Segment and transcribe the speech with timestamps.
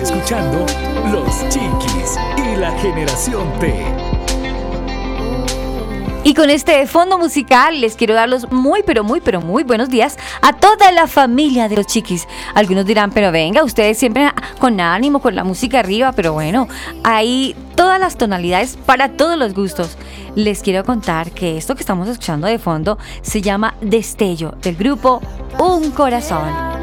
[0.00, 0.64] Escuchando
[1.10, 3.74] Los Chiquis y la generación T.
[6.22, 9.88] Y con este fondo musical les quiero dar los muy, pero muy, pero muy buenos
[9.88, 12.28] días a toda la familia de los chiquis.
[12.54, 16.68] Algunos dirán, pero venga, ustedes siempre con ánimo, con la música arriba, pero bueno,
[17.02, 19.96] hay todas las tonalidades para todos los gustos.
[20.36, 25.20] Les quiero contar que esto que estamos escuchando de fondo se llama Destello del grupo
[25.58, 26.77] Un Corazón.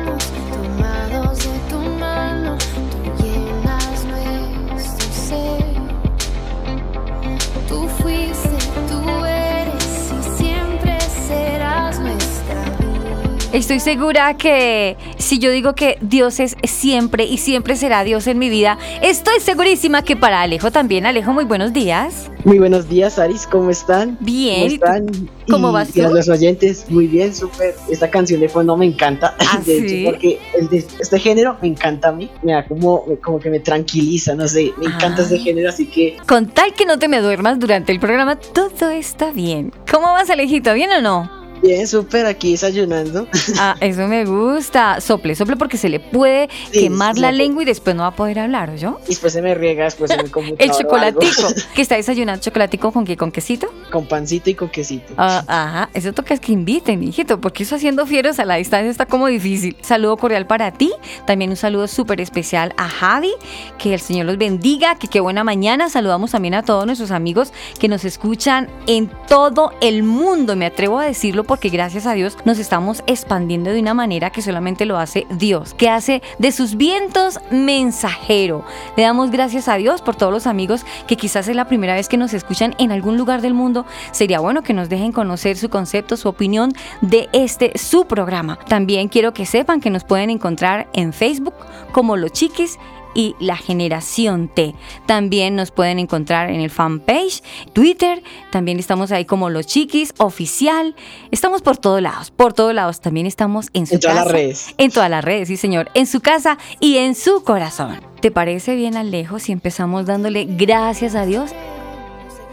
[13.55, 18.37] Estoy segura que si yo digo que Dios es siempre y siempre será Dios en
[18.37, 21.05] mi vida, estoy segurísima que para Alejo también.
[21.05, 22.29] Alejo, muy buenos días.
[22.43, 24.17] Muy buenos días, Aris, ¿cómo están?
[24.19, 24.63] Bien.
[24.63, 25.29] ¿Cómo están?
[25.49, 26.03] ¿Cómo vas tú?
[26.05, 27.75] A los oyentes, muy bien, súper.
[27.89, 29.95] Esta canción de fondo me encanta, ¿Ah, de sí?
[30.01, 32.29] hecho, porque el de este género me encanta a mí.
[32.43, 35.23] Me da como, como que me tranquiliza, no sé, me encanta Ah.
[35.23, 38.89] este género, así que Con tal que no te me duermas durante el programa, todo
[38.89, 39.71] está bien.
[39.89, 40.73] ¿Cómo vas, Alejito?
[40.73, 41.44] ¿Bien o no?
[41.65, 43.27] Bien, súper aquí desayunando.
[43.57, 44.99] Ah, eso me gusta.
[45.01, 47.37] Sople, sople porque se le puede Sí, quemar sí, la sí.
[47.37, 48.99] lengua y después no va a poder hablar, ¿o yo?
[49.05, 50.23] Y después se me riega, después se me
[50.57, 51.47] El chocolatico.
[51.73, 52.41] ¿Qué está desayunando?
[52.41, 53.15] ¿Chocolatico con qué?
[53.15, 53.67] ¿Con quesito?
[53.91, 55.13] Con pancito y con quesito.
[55.17, 58.89] Ah, ajá, eso toca es que inviten, hijito, porque eso haciendo fieros a la distancia
[58.91, 59.77] está como difícil.
[59.81, 60.91] Saludo cordial para ti,
[61.25, 63.31] también un saludo súper especial a Javi,
[63.77, 65.89] que el Señor los bendiga, que qué buena mañana.
[65.89, 70.99] Saludamos también a todos nuestros amigos que nos escuchan en todo el mundo, me atrevo
[70.99, 74.97] a decirlo porque gracias a Dios nos estamos expandiendo de una manera que solamente lo
[74.97, 78.65] hace Dios, que hace de sus vientos mensajero.
[78.97, 82.09] Le damos gracias a Dios por todos los amigos que quizás es la primera vez
[82.09, 83.85] que nos escuchan en algún lugar del mundo.
[84.11, 88.59] Sería bueno que nos dejen conocer su concepto, su opinión de este su programa.
[88.67, 91.55] También quiero que sepan que nos pueden encontrar en Facebook
[91.93, 92.77] como Los Chiquis
[93.15, 94.75] y la generación T.
[95.07, 97.41] También nos pueden encontrar en el fanpage,
[97.73, 98.21] Twitter,
[98.51, 100.95] también estamos ahí como Los Chiquis, oficial.
[101.31, 103.01] Estamos por todos lados, por todos lados.
[103.01, 104.25] También estamos en su En todas casa.
[104.25, 104.75] las redes.
[104.77, 105.89] En todas las redes, sí señor.
[105.95, 107.99] En su casa y en su corazón.
[108.19, 111.51] ¿Te parece bien, Alejo, si empezamos dándole gracias a Dios?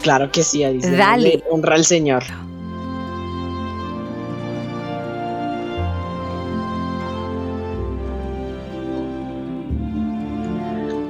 [0.01, 0.89] Claro que sí, Aris.
[0.97, 1.43] Dale.
[1.49, 2.23] Honra al Señor.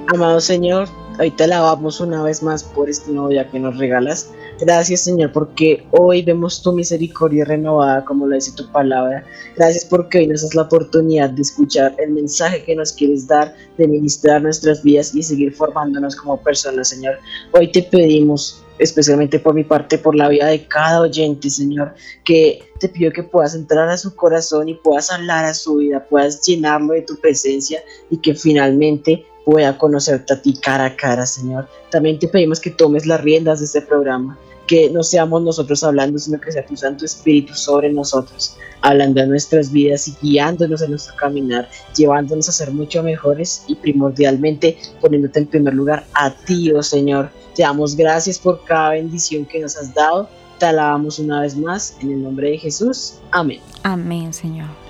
[0.08, 4.30] Amado Señor, hoy te alabamos una vez más por este nuevo día que nos regalas.
[4.60, 9.24] Gracias Señor porque hoy vemos tu misericordia renovada como lo dice tu palabra.
[9.56, 13.56] Gracias porque hoy nos das la oportunidad de escuchar el mensaje que nos quieres dar,
[13.78, 17.18] de ministrar nuestras vidas y seguir formándonos como personas Señor.
[17.54, 21.94] Hoy te pedimos especialmente por mi parte, por la vida de cada oyente, Señor,
[22.26, 26.06] que te pido que puedas entrar a su corazón y puedas hablar a su vida,
[26.10, 31.26] puedas llenarlo de tu presencia y que finalmente pueda conocerte a ti cara a cara,
[31.26, 31.68] Señor.
[31.92, 34.38] También te pedimos que tomes las riendas de este programa,
[34.68, 39.30] que no seamos nosotros hablando, sino que sea tu Santo Espíritu sobre nosotros, hablando en
[39.30, 45.40] nuestras vidas y guiándonos en nuestro caminar, llevándonos a ser mucho mejores y primordialmente poniéndote
[45.40, 47.30] en primer lugar a ti, oh Señor.
[47.56, 50.28] Te damos gracias por cada bendición que nos has dado.
[50.60, 53.16] Te alabamos una vez más en el nombre de Jesús.
[53.32, 53.60] Amén.
[53.84, 54.83] Amén, Señor.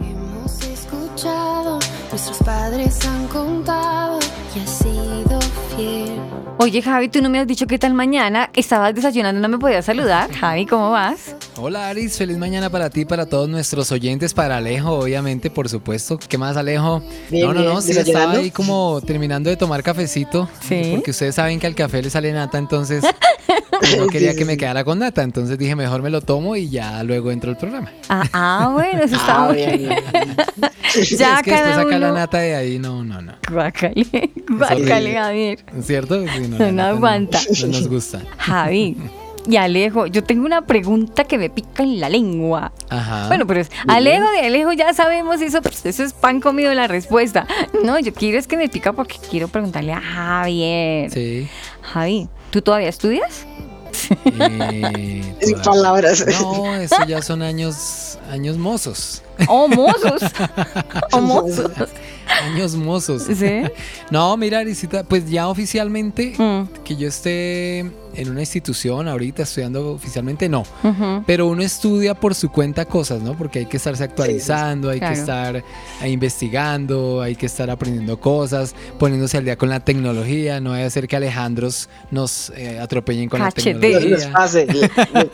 [0.02, 1.78] Hemos escuchado,
[2.10, 4.18] nuestros padres han contado
[4.56, 5.39] y has sido.
[6.62, 8.50] Oye, Javi, tú no me has dicho qué tal mañana.
[8.54, 10.30] Estabas desayunando, no me podías saludar.
[10.30, 11.34] Javi, ¿cómo vas?
[11.56, 16.20] Hola Aris, feliz mañana para ti, para todos nuestros oyentes, para Alejo, obviamente, por supuesto.
[16.20, 17.02] ¿Qué más, Alejo?
[17.30, 20.50] Bien, no, no, no, sí, estaba ahí como terminando de tomar cafecito.
[20.68, 20.92] Sí.
[20.96, 23.06] Porque ustedes saben que al café le sale nata, entonces
[23.98, 25.24] no quería que me quedara con nata.
[25.24, 27.90] Entonces dije, mejor me lo tomo y ya luego entro al programa.
[28.10, 29.96] Ah, ah, bueno, eso está Ah, muy bien, bien.
[30.92, 33.34] Ya es que después cada sacar la nata de ahí, no, no, no.
[33.50, 35.14] Guácale, guácale.
[35.14, 35.60] Javier.
[35.82, 36.24] ¿Cierto?
[36.28, 37.40] Sí, No aguanta.
[37.62, 38.22] No, nos gusta.
[38.38, 38.96] Javi
[39.48, 42.72] y Alejo, yo tengo una pregunta que me pica en la lengua.
[42.90, 43.28] Ajá.
[43.28, 46.88] Bueno, pero es Alejo de Alejo ya sabemos eso, pues, eso es pan comido la
[46.88, 47.48] respuesta.
[47.84, 51.10] No, yo quiero es que me pica porque quiero preguntarle a Javier.
[51.12, 51.48] Sí.
[51.82, 53.46] Javi, ¿tú todavía estudias?
[54.26, 56.26] Eh, Sin palabras.
[56.42, 59.24] No, eso ya son años, años mozos.
[59.48, 60.22] ¡Oh, mozos!
[61.12, 61.72] ¡Oh, mozos!
[62.44, 63.24] Años mozos.
[63.24, 63.62] ¿Sí?
[64.12, 69.92] No, mira, Arisita, pues ya oficialmente Mm, que yo esté en una institución ahorita estudiando
[69.92, 70.64] oficialmente, no.
[71.28, 73.38] Pero uno estudia por su cuenta cosas, ¿no?
[73.38, 75.14] Porque hay que estarse actualizando, hay Claro.
[75.14, 75.64] que estar
[76.30, 80.60] investigando, hay que estar aprendiendo cosas, poniéndose al día con la tecnología.
[80.60, 83.74] No vaya a ser que Alejandros nos eh, atropellen con Cachete.
[83.94, 84.32] la les tecnología.
[84.34, 84.68] pase.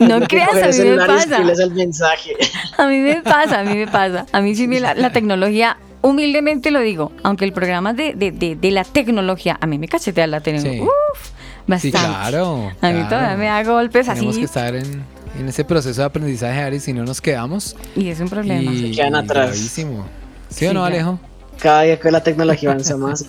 [0.00, 1.52] No creas, a mí me pasa.
[1.52, 2.32] Es el mensaje.
[2.78, 4.26] A mí me pasa, a mí me pasa.
[4.32, 8.30] A mí sí me la, la tecnología, humildemente lo digo, aunque el programa de, de,
[8.32, 10.72] de, de la tecnología, a mí me cachetea la tecnología.
[10.74, 10.80] Sí.
[10.82, 11.30] Uf,
[11.80, 11.98] Sí, bastante.
[11.98, 12.54] claro.
[12.80, 13.08] A mí claro.
[13.08, 15.02] todavía me da golpes Tenemos así que estar en,
[15.38, 17.74] en ese proceso de aprendizaje, Ari, si no nos quedamos.
[17.96, 18.70] y es un problema.
[18.70, 19.46] Y, Se quedan atrás.
[19.48, 20.06] gravísimo.
[20.48, 21.18] ¿Sí, Sí, o no, ya.
[21.60, 23.24] Cada día que la tecnología avanza más.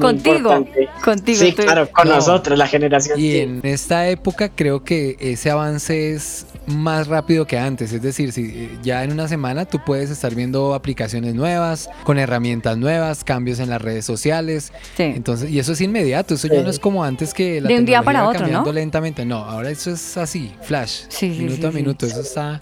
[0.00, 0.88] Contigo, importante.
[1.04, 1.38] contigo.
[1.38, 2.14] Sí, tú- claro, con No.
[2.16, 3.20] nosotros, la generación.
[3.20, 7.92] Y en esta época creo que ese avance es más rápido que antes.
[7.92, 12.18] Es decir, si eh, ya en una semana tú puedes estar viendo aplicaciones nuevas, con
[12.18, 14.72] herramientas nuevas, cambios en las redes sociales.
[14.96, 15.02] Sí.
[15.04, 16.34] Entonces, y eso es inmediato.
[16.34, 18.70] Eso ya no es como antes que la De un día tecnología para otro, cambiando
[18.70, 18.74] ¿no?
[18.74, 19.24] lentamente.
[19.24, 21.76] No, ahora eso es así, flash, Sí, sí, minuto sí, a sí.
[21.76, 22.06] minuto.
[22.06, 22.60] Eso está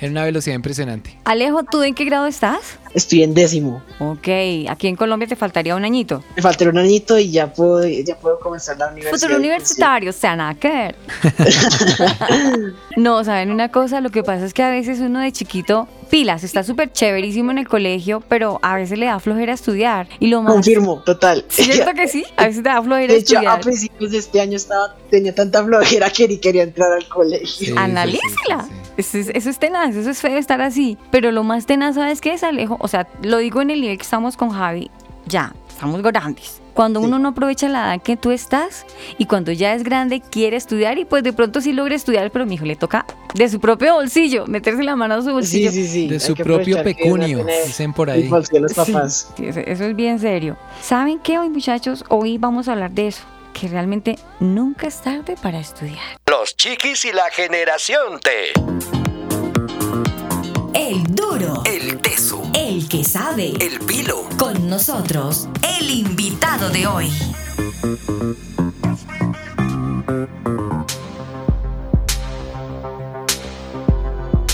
[0.00, 1.18] en una velocidad impresionante.
[1.24, 2.78] Alejo, ¿tú en qué grado estás?
[2.94, 3.82] Estoy en décimo.
[4.00, 4.28] Ok,
[4.68, 6.22] aquí en Colombia te faltaría un añito.
[6.36, 9.18] Me falta un añito y ya puedo, ya puedo comenzar la universidad.
[9.20, 10.96] Futuro universitario, o sea, nada que ver.
[12.96, 14.00] No, ¿saben una cosa?
[14.00, 17.58] Lo que pasa es que a veces uno de chiquito, pilas, está súper chéverísimo en
[17.58, 20.08] el colegio, pero a veces le da flojera estudiar.
[20.18, 20.52] Y lo más...
[20.52, 21.44] Confirmo, total.
[21.48, 22.24] ¿Cierto que sí?
[22.36, 23.60] A veces te da flojera De hecho, a estudiar.
[23.60, 27.46] principios de este año estaba, tenía tanta flojera que ni quería entrar al colegio.
[27.46, 28.62] Sí, sí, Analízala.
[28.62, 28.88] sí, sí, sí.
[28.98, 30.98] Eso, es, eso es tenaz, eso es feo estar así.
[31.12, 32.77] Pero lo más tenaz, ¿sabes qué es, Alejo?
[32.78, 34.90] O sea, lo digo en el nivel que estamos con Javi.
[35.26, 36.60] Ya, estamos grandes.
[36.74, 38.86] Cuando uno no aprovecha la edad que tú estás
[39.18, 42.46] y cuando ya es grande quiere estudiar y pues de pronto sí logra estudiar, pero
[42.46, 43.04] mi hijo le toca
[43.34, 45.72] de su propio bolsillo, meterse la mano a su Sí, bolsillo.
[45.72, 46.06] sí, sí.
[46.08, 48.28] De hay su propio pecunio, dicen por ahí.
[48.52, 49.32] de los Sí, papás.
[49.36, 50.56] sí, eso, eso es bien serio.
[50.80, 52.04] ¿Saben qué hoy, muchachos?
[52.10, 55.98] Hoy vamos a hablar de eso, que realmente nunca es tarde para estudiar.
[56.30, 58.30] Los chiquis y la generación T.
[60.74, 61.62] El duro.
[61.66, 61.77] El.
[62.88, 63.52] El que sabe.
[63.60, 64.24] El pilo.
[64.38, 65.46] Con nosotros,
[65.78, 67.10] el invitado de hoy.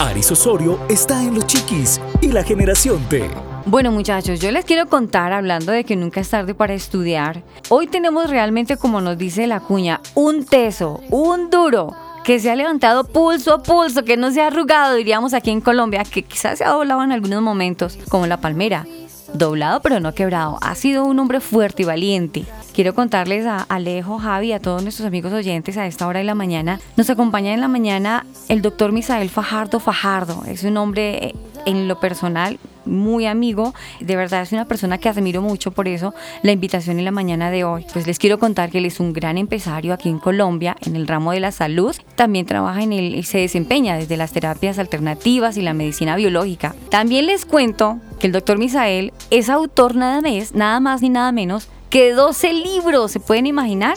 [0.01, 3.31] Aris Osorio está en los chiquis y la generación T.
[3.67, 7.87] Bueno muchachos, yo les quiero contar, hablando de que nunca es tarde para estudiar, hoy
[7.87, 13.05] tenemos realmente, como nos dice la cuña, un teso, un duro, que se ha levantado
[13.05, 16.65] pulso a pulso, que no se ha arrugado, diríamos aquí en Colombia, que quizás se
[16.65, 18.87] ha doblado en algunos momentos, como la palmera.
[19.35, 20.59] Doblado pero no quebrado.
[20.63, 22.45] Ha sido un hombre fuerte y valiente.
[22.73, 26.35] Quiero contarles a Alejo, Javi, a todos nuestros amigos oyentes a esta hora de la
[26.35, 26.81] mañana.
[26.97, 30.45] Nos acompaña en la mañana el doctor Misael Fajardo Fajardo.
[30.47, 31.35] Es un hombre eh,
[31.67, 33.75] en lo personal muy amigo.
[34.01, 37.51] De verdad es una persona que admiro mucho por eso la invitación en la mañana
[37.51, 37.87] de hoy.
[37.93, 41.07] Pues les quiero contar que él es un gran empresario aquí en Colombia en el
[41.07, 41.95] ramo de la salud.
[42.17, 46.75] También trabaja en el y se desempeña desde las terapias alternativas y la medicina biológica.
[46.91, 51.33] También les cuento que el doctor Misael es autor nada más, nada más ni nada
[51.33, 53.95] menos que 12 libros, ¿se pueden imaginar?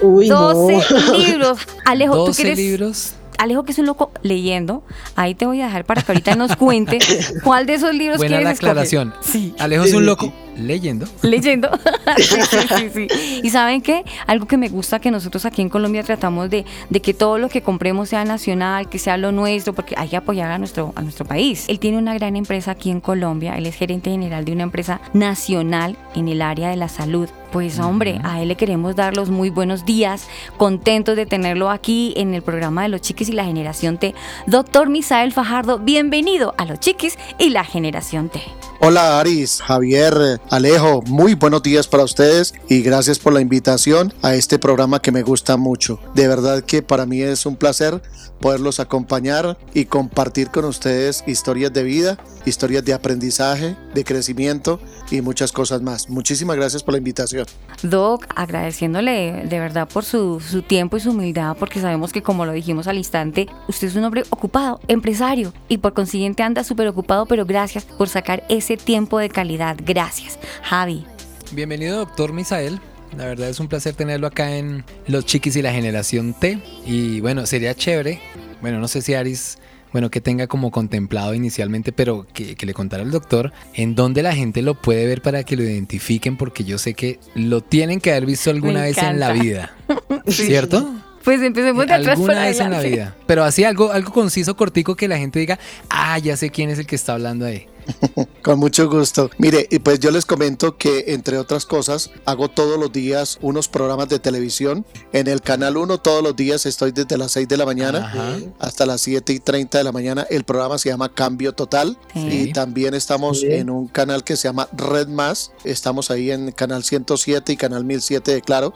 [0.00, 1.18] Uy, 12 no.
[1.18, 1.58] libros.
[1.84, 3.14] Alejo, tú 12 que eres libros.
[3.38, 4.84] Alejo, que es un loco leyendo,
[5.16, 6.98] ahí te voy a dejar para que ahorita nos cuente
[7.44, 8.70] cuál de esos libros Buena quieres la escoger.
[8.70, 9.14] aclaración.
[9.20, 9.54] Sí.
[9.58, 11.06] Alejo es un loco leyendo.
[11.22, 11.70] Leyendo.
[12.16, 13.40] sí, sí, sí, sí.
[13.42, 14.04] Y saben qué?
[14.26, 17.48] Algo que me gusta que nosotros aquí en Colombia tratamos de, de que todo lo
[17.48, 21.02] que compremos sea nacional, que sea lo nuestro, porque hay que apoyar a nuestro, a
[21.02, 21.64] nuestro país.
[21.68, 25.00] Él tiene una gran empresa aquí en Colombia, él es gerente general de una empresa
[25.12, 27.28] nacional en el área de la salud.
[27.52, 32.14] Pues hombre, a él le queremos dar los muy buenos días, contentos de tenerlo aquí
[32.16, 34.14] en el programa de los chiquis y la generación T.
[34.46, 38.40] Doctor Misael Fajardo, bienvenido a los chiquis y la generación T.
[38.80, 44.34] Hola Aris, Javier, Alejo, muy buenos días para ustedes y gracias por la invitación a
[44.34, 45.98] este programa que me gusta mucho.
[46.14, 48.02] De verdad que para mí es un placer
[48.42, 54.80] poderlos acompañar y compartir con ustedes historias de vida, historias de aprendizaje, de crecimiento
[55.10, 56.10] y muchas cosas más.
[56.10, 57.46] Muchísimas gracias por la invitación.
[57.82, 62.44] Doc, agradeciéndole de verdad por su, su tiempo y su humildad, porque sabemos que como
[62.44, 66.88] lo dijimos al instante, usted es un hombre ocupado, empresario, y por consiguiente anda súper
[66.88, 69.76] ocupado, pero gracias por sacar ese tiempo de calidad.
[69.82, 70.31] Gracias.
[70.62, 71.04] Javi.
[71.52, 72.80] Bienvenido, doctor Misael.
[73.16, 76.58] La verdad es un placer tenerlo acá en Los Chiquis y la Generación T.
[76.86, 78.20] Y bueno, sería chévere.
[78.62, 79.58] Bueno, no sé si Aris,
[79.92, 84.22] bueno, que tenga como contemplado inicialmente, pero que, que le contara al doctor en dónde
[84.22, 88.00] la gente lo puede ver para que lo identifiquen, porque yo sé que lo tienen
[88.00, 89.74] que haber visto alguna vez en la vida.
[90.28, 90.90] ¿Cierto?
[91.22, 93.14] Pues empecemos de atrás alguna vez en la vida.
[93.26, 95.58] Pero así algo, algo conciso, cortico, que la gente diga,
[95.88, 97.66] ah, ya sé quién es el que está hablando ahí.
[98.42, 99.30] Con mucho gusto.
[99.38, 103.68] Mire, y pues yo les comento que entre otras cosas hago todos los días unos
[103.68, 104.84] programas de televisión.
[105.12, 108.36] En el canal 1 todos los días estoy desde las 6 de la mañana Ajá.
[108.58, 110.26] hasta las 7 y 30 de la mañana.
[110.30, 111.98] El programa se llama Cambio Total.
[112.14, 112.48] Sí.
[112.48, 115.52] Y también estamos en un canal que se llama Red Más.
[115.64, 118.72] Estamos ahí en canal 107 y canal 1007 de Claro.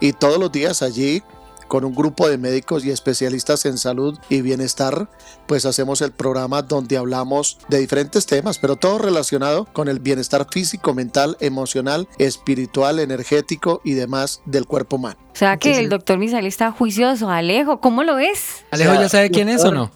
[0.00, 1.22] Y todos los días allí
[1.70, 5.08] con un grupo de médicos y especialistas en salud y bienestar,
[5.46, 10.48] pues hacemos el programa donde hablamos de diferentes temas, pero todo relacionado con el bienestar
[10.50, 15.20] físico, mental, emocional, espiritual, energético y demás del cuerpo humano.
[15.32, 17.30] O sea que Entonces- el doctor Misael está juicioso.
[17.30, 18.64] Alejo, ¿cómo lo ves?
[18.72, 19.92] Alejo, ¿ya sabe quién es o no?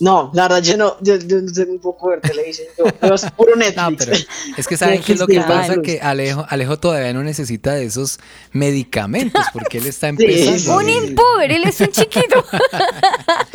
[0.00, 3.14] No, la verdad yo no, yo, yo no sé muy poco ver televisión, yo, yo
[3.14, 4.04] es puro No, Netflix.
[4.06, 4.16] pero
[4.56, 7.84] es que saben qué es lo que pasa, que Alejo, Alejo todavía no necesita de
[7.84, 8.18] esos
[8.52, 10.58] medicamentos porque él está empezando.
[10.58, 10.68] sí.
[10.70, 12.44] Un impover, él es un chiquito.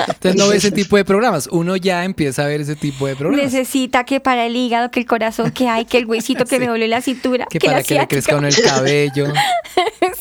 [0.08, 1.48] Entonces no ve ese tipo de programas.
[1.52, 3.52] Uno ya empieza a ver ese tipo de programas.
[3.52, 6.68] Necesita que para el hígado, que el corazón, que hay, que el huesito, que me
[6.68, 9.28] duele la cintura, Que que, para la que le crezca uno el cabello.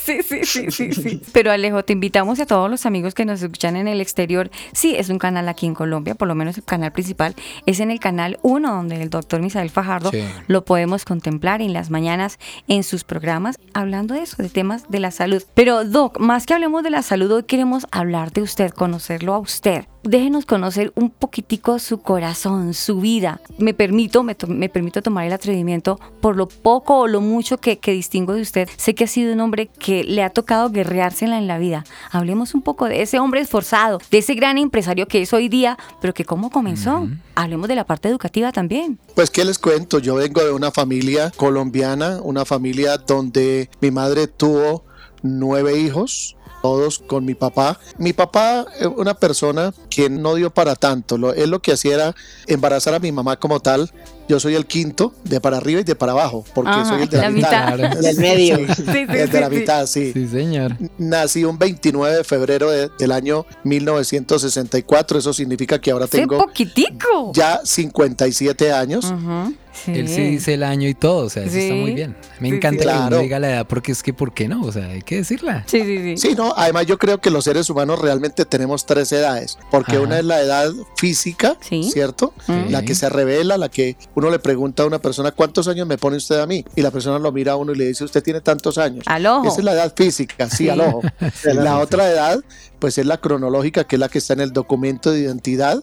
[0.05, 1.23] Sí, sí, sí, sí, sí.
[1.33, 4.51] Pero Alejo, te invitamos a todos los amigos que nos escuchan en el exterior.
[4.73, 7.35] Sí, es un canal aquí en Colombia, por lo menos el canal principal
[7.67, 10.23] es en el canal 1, donde el doctor Misael Fajardo Sí.
[10.47, 15.01] lo podemos contemplar en las mañanas en sus programas, hablando de eso, de temas de
[15.01, 15.43] la salud.
[15.55, 19.39] Pero Doc, más que hablemos de la salud, hoy queremos hablar de usted, conocerlo a
[19.39, 19.87] usted.
[20.05, 23.41] Déjenos conocer un poquitico su corazón, su vida.
[23.57, 27.57] Me permito, me, to- me permito tomar el atrevimiento por lo poco o lo mucho
[27.57, 28.69] que, que distingo de usted.
[28.77, 31.85] Sé que ha sido un hombre que le ha tocado guerreársela en la vida.
[32.11, 35.79] Hablemos un poco de ese hombre esforzado, de ese gran empresario que es hoy día,
[36.03, 37.09] pero que cómo comenzó.
[37.35, 38.99] Hablemos de la parte educativa también.
[39.15, 40.01] Pues, ¿qué les cuento?
[40.01, 44.85] Yo vengo de una familia colombiana, una familia donde mi madre tuvo
[45.23, 47.79] nueve hijos, todos con mi papá.
[47.99, 51.19] Mi papá, eh, una persona que no dio para tanto.
[51.19, 52.15] Lo, él lo que hacía era
[52.47, 53.93] embarazar a mi mamá como tal.
[54.29, 57.09] Yo soy el quinto, de para arriba y de para abajo, porque Ajá, soy el
[57.09, 57.77] de la, la mitad.
[57.77, 57.99] mitad.
[58.01, 58.57] Del medio.
[58.59, 60.13] Sí, Sí, sí, el de la mitad, sí.
[60.15, 60.77] Sí, señor.
[60.99, 65.19] Nací un 29 de febrero de- del año 1964.
[65.19, 67.33] Eso significa que ahora tengo poquitico.
[67.35, 69.05] ya 57 años.
[69.07, 69.93] Ujú, sí.
[69.93, 72.17] Él sí dice el año y todo, o sea, eso está muy bien.
[72.41, 72.89] Me Sí, encanta sí.
[72.89, 74.63] que uno diga la edad porque es que, ¿por qué no?
[74.63, 75.65] O sea, hay que decirla.
[75.67, 76.17] Sí, sí, sí.
[76.17, 80.01] Sí, no, además yo creo que los seres humanos realmente tenemos tres edades, porque Ajá.
[80.01, 81.83] una es la edad física, Sí.
[81.85, 82.33] ¿cierto?
[82.69, 85.99] La que se revela, la que uno le pregunta a una persona, ¿cuántos años me
[85.99, 86.65] pone usted a mí?
[86.77, 89.05] Y la persona lo mira a uno y le dice, usted tiene tantos años.
[89.07, 89.49] Al ojo.
[89.49, 91.03] Esa es la edad física, sí, al ojo.
[91.45, 92.41] La otra edad,
[92.79, 95.83] pues es la cronológica, que es la que está en el documento de identidad.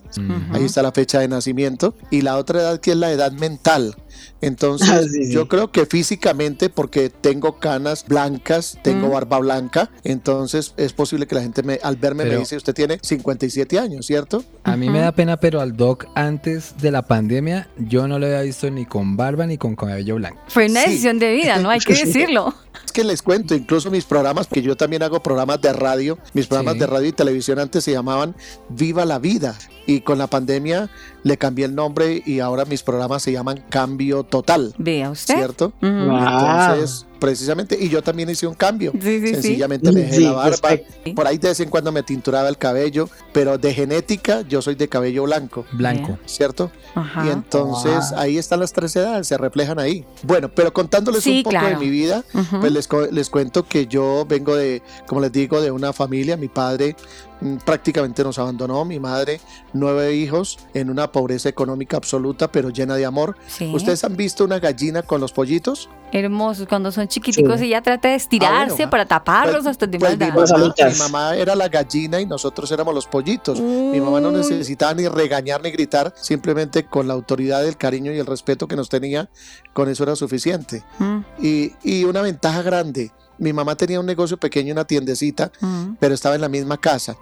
[0.51, 1.95] Ahí está la fecha de nacimiento.
[2.09, 3.95] Y la otra edad que es la edad mental.
[4.41, 5.31] Entonces, Ah, sí, sí.
[5.33, 9.11] yo creo que físicamente, porque tengo canas blancas, tengo Mm.
[9.11, 12.73] barba blanca, entonces es posible que la gente me, al verme Pero- me dice, usted
[12.73, 14.43] tiene 57 años, ¿cierto?
[14.63, 18.25] A mí me da pena, pero al Doc antes de la pandemia yo no lo
[18.25, 20.39] había visto ni con barba ni con cabello blanco.
[20.47, 20.89] Fue una Sí.
[20.89, 21.69] decisión de vida, ¿no?
[21.69, 22.53] Hay que decirlo.
[22.85, 26.47] Es que les cuento, incluso mis programas, que yo también hago programas de radio, mis
[26.47, 26.79] programas Sí.
[26.79, 28.35] de radio y televisión antes se llamaban
[28.69, 29.55] Viva la Vida.
[29.87, 30.89] Y con la pandemia
[31.23, 35.35] le cambié el nombre y ahora mis programas se llaman Cambio Total, Vea usted.
[35.35, 35.73] ¿cierto?
[35.81, 38.91] Entonces, precisamente, y yo también hice un cambio.
[38.93, 39.33] Sí, sí, sí.
[39.35, 40.49] Sencillamente me dejé Sí, la barba.
[40.49, 41.13] respecto.
[41.15, 44.75] Por ahí de vez en cuando me tinturaba el cabello, pero de genética yo soy
[44.75, 46.17] de cabello blanco, Blanco.
[46.25, 46.71] ¿cierto?
[46.95, 47.25] Ajá.
[47.27, 50.03] Y entonces ahí están las tres edades, se reflejan ahí.
[50.23, 51.79] Bueno, pero contándoles Sí, un poco claro.
[51.79, 52.23] de mi vida,
[52.59, 56.35] pues les, les cuento que yo vengo de, como les digo, de una familia.
[56.37, 56.95] Mi padre
[57.41, 59.39] mm, prácticamente nos abandonó, mi madre,
[59.73, 63.37] nueve hijos, en una pobreza económica absoluta, pero llena de amor.
[63.47, 63.71] Sí.
[63.73, 65.87] ¿Ustedes han visto una gallina con los pollitos?
[66.13, 67.65] Hermosos cuando son chiquiticos Sí.
[67.65, 70.73] y ella trata de estirarse Ah, bueno, para taparlos Pues- hasta de pues mi, mamá,
[70.91, 73.59] mi mamá era la gallina y nosotros éramos los pollitos.
[73.59, 78.17] Mi mamá no necesitaba ni regañar ni gritar, simplemente con la autoridad, el cariño y
[78.19, 79.29] el respeto que nos tenía,
[79.73, 80.83] con eso era suficiente.
[80.99, 85.95] Mm, Y, y una ventaja grande, mi mamá tenía un negocio pequeño, una tiendecita, mm.
[85.99, 87.15] pero estaba en la misma casa.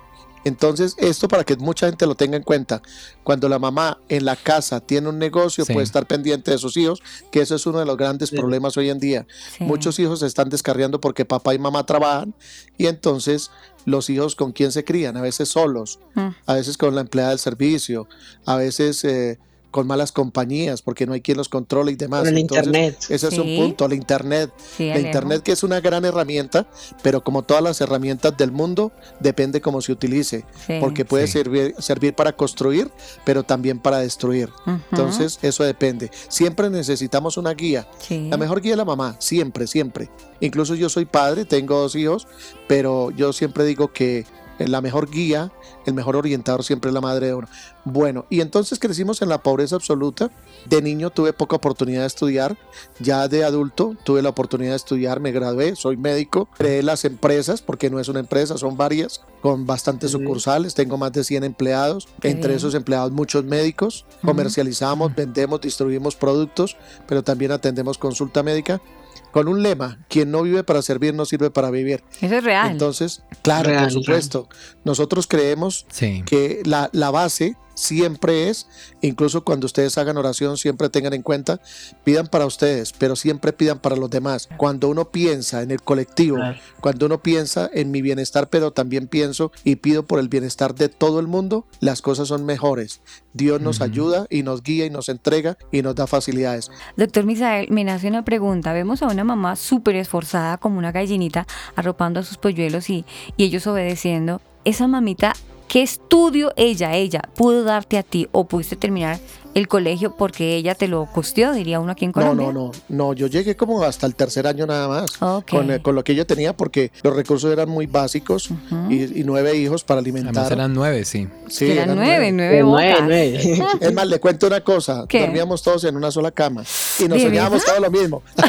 [0.46, 2.82] Entonces, esto para que mucha gente lo tenga en cuenta,
[3.24, 5.74] cuando la mamá en la casa tiene un negocio, Sí.
[5.74, 8.36] puede estar pendiente de sus hijos, que eso es uno de los grandes Sí.
[8.38, 9.28] problemas hoy en día.
[9.58, 9.64] Sí.
[9.64, 12.34] Muchos hijos se están descarriando porque papá y mamá trabajan
[12.78, 13.52] y entonces
[13.86, 16.30] los hijos con quién se crían, a veces solos, Mm.
[16.46, 18.08] a veces con la empleada del servicio,
[18.46, 19.40] a veces eh,
[19.72, 22.22] con malas compañías porque no hay quien los controle y demás.
[22.22, 22.98] Con el Entonces, internet.
[23.10, 24.52] Ese es un punto, la internet.
[24.78, 25.08] Sí, La Alejo.
[25.08, 26.68] internet que es una gran herramienta,
[27.04, 30.74] pero como todas las herramientas del mundo, depende cómo se utilice, Sí.
[30.80, 31.34] porque puede Sí.
[31.34, 32.90] servir, servir para construir,
[33.24, 34.50] pero también para destruir.
[34.92, 36.10] Entonces, eso depende.
[36.28, 37.88] Siempre necesitamos una guía.
[38.00, 38.28] Sí.
[38.30, 40.10] La mejor guía es la mamá, siempre, siempre.
[40.42, 42.28] Incluso yo soy padre, tengo dos hijos,
[42.68, 44.26] pero yo siempre digo que
[44.68, 45.52] la mejor guía,
[45.86, 47.48] el mejor orientador siempre es la madre de uno.
[47.86, 50.30] Bueno, y entonces crecimos en la pobreza absoluta.
[50.66, 52.58] De niño tuve poca oportunidad de estudiar.
[53.00, 56.50] Ya de adulto tuve la oportunidad de estudiar, me gradué, soy médico.
[56.58, 60.76] Creé las empresas, porque no es una empresa, son varias, con bastantes sucursales.
[60.76, 62.08] Tengo más de 100 empleados.
[62.22, 64.06] Entre esos empleados, muchos médicos.
[64.24, 66.76] Comercializamos, vendemos, distribuimos productos,
[67.08, 68.82] pero también atendemos consulta médica.
[69.32, 72.04] Con un lema, quien no vive para servir no sirve para vivir.
[72.22, 72.72] Eso es real.
[72.72, 74.50] Entonces, claro, Real, por supuesto,
[74.84, 76.24] nosotros creemos Sí.
[76.26, 78.68] que la, la base siempre es,
[79.02, 81.60] incluso cuando ustedes hagan oración, siempre tengan en cuenta,
[82.04, 84.50] pidan para ustedes, pero siempre pidan para los demás.
[84.58, 86.38] Cuando uno piensa en el colectivo,
[86.82, 90.90] cuando uno piensa en mi bienestar, pero también pienso y pido por el bienestar de
[90.90, 93.02] todo el mundo, las cosas son mejores.
[93.34, 96.72] Dios nos ayuda y nos guía y nos entrega y nos da facilidades.
[96.98, 98.74] Doctor Misael, me nace una pregunta.
[98.74, 103.06] Vemos a una mamá súper esforzada como una gallinita arropando a sus polluelos y,
[103.38, 104.42] y ellos obedeciendo.
[104.66, 105.34] Esa mamita,
[105.70, 109.20] ¿qué estudio ella, ella, pudo darte a ti o pudiste terminar
[109.56, 112.48] el colegio porque ella te lo costeó, diría uno aquí en No, Colombia?
[112.48, 115.12] no, no, no, yo llegué como hasta el tercer año nada más.
[115.50, 118.50] Con, eh, con lo que yo tenía porque los recursos eran muy básicos
[118.90, 120.52] y, y nueve hijos para Además alimentar.
[120.52, 121.28] eran nueve, sí.
[121.48, 123.64] Sí, Que eran nueve, nueve nueve, nueve.
[123.82, 125.06] Es más, le cuento una cosa.
[125.10, 125.22] ¿Qué?
[125.22, 126.64] Dormíamos todos en una sola cama
[127.00, 128.22] y nos ¿De soñábamos todo lo mismo.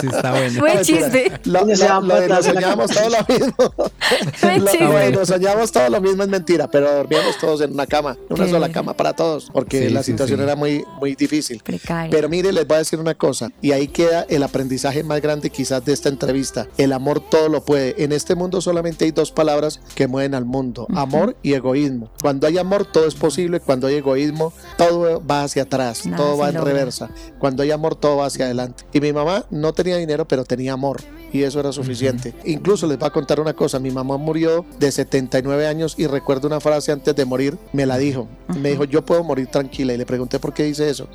[0.00, 0.60] sí, está bueno.
[0.60, 1.32] Buen No, chiste.
[1.44, 3.54] Lo, de nos soñábamos todo lo mismo.
[4.42, 4.84] Buen Lo- chiste.
[4.84, 7.97] lo de nos soñábamos todo lo mismo es mentira, pero dormíamos todos en una cama,
[8.00, 10.42] una Qué sola cama para todos, porque Sí, la sí, situación sí.
[10.44, 11.60] era muy, muy difícil.
[11.64, 12.10] Precario.
[12.10, 15.50] Pero mire, les voy a decir una cosa, y ahí queda el aprendizaje más grande
[15.50, 16.68] quizás de esta entrevista.
[16.78, 18.02] El amor todo lo puede.
[18.02, 22.10] En este mundo solamente hay dos palabras que mueven al mundo, amor y egoísmo.
[22.22, 26.36] Cuando hay amor todo es posible, cuando hay egoísmo todo va hacia atrás, Nada todo
[26.38, 26.72] va en logra.
[26.72, 27.10] reversa.
[27.38, 28.84] Cuando hay amor todo va hacia adelante.
[28.92, 31.00] Y mi mamá no tenía dinero, pero tenía amor.
[31.32, 32.34] Y eso era suficiente.
[32.44, 33.78] Incluso les voy a contar una cosa.
[33.78, 37.58] Mi mamá murió de 79 años y recuerdo una frase antes de morir.
[37.72, 38.28] Me la dijo.
[38.60, 39.92] Me dijo, yo puedo morir tranquila.
[39.92, 41.08] Y le pregunté por qué dice eso.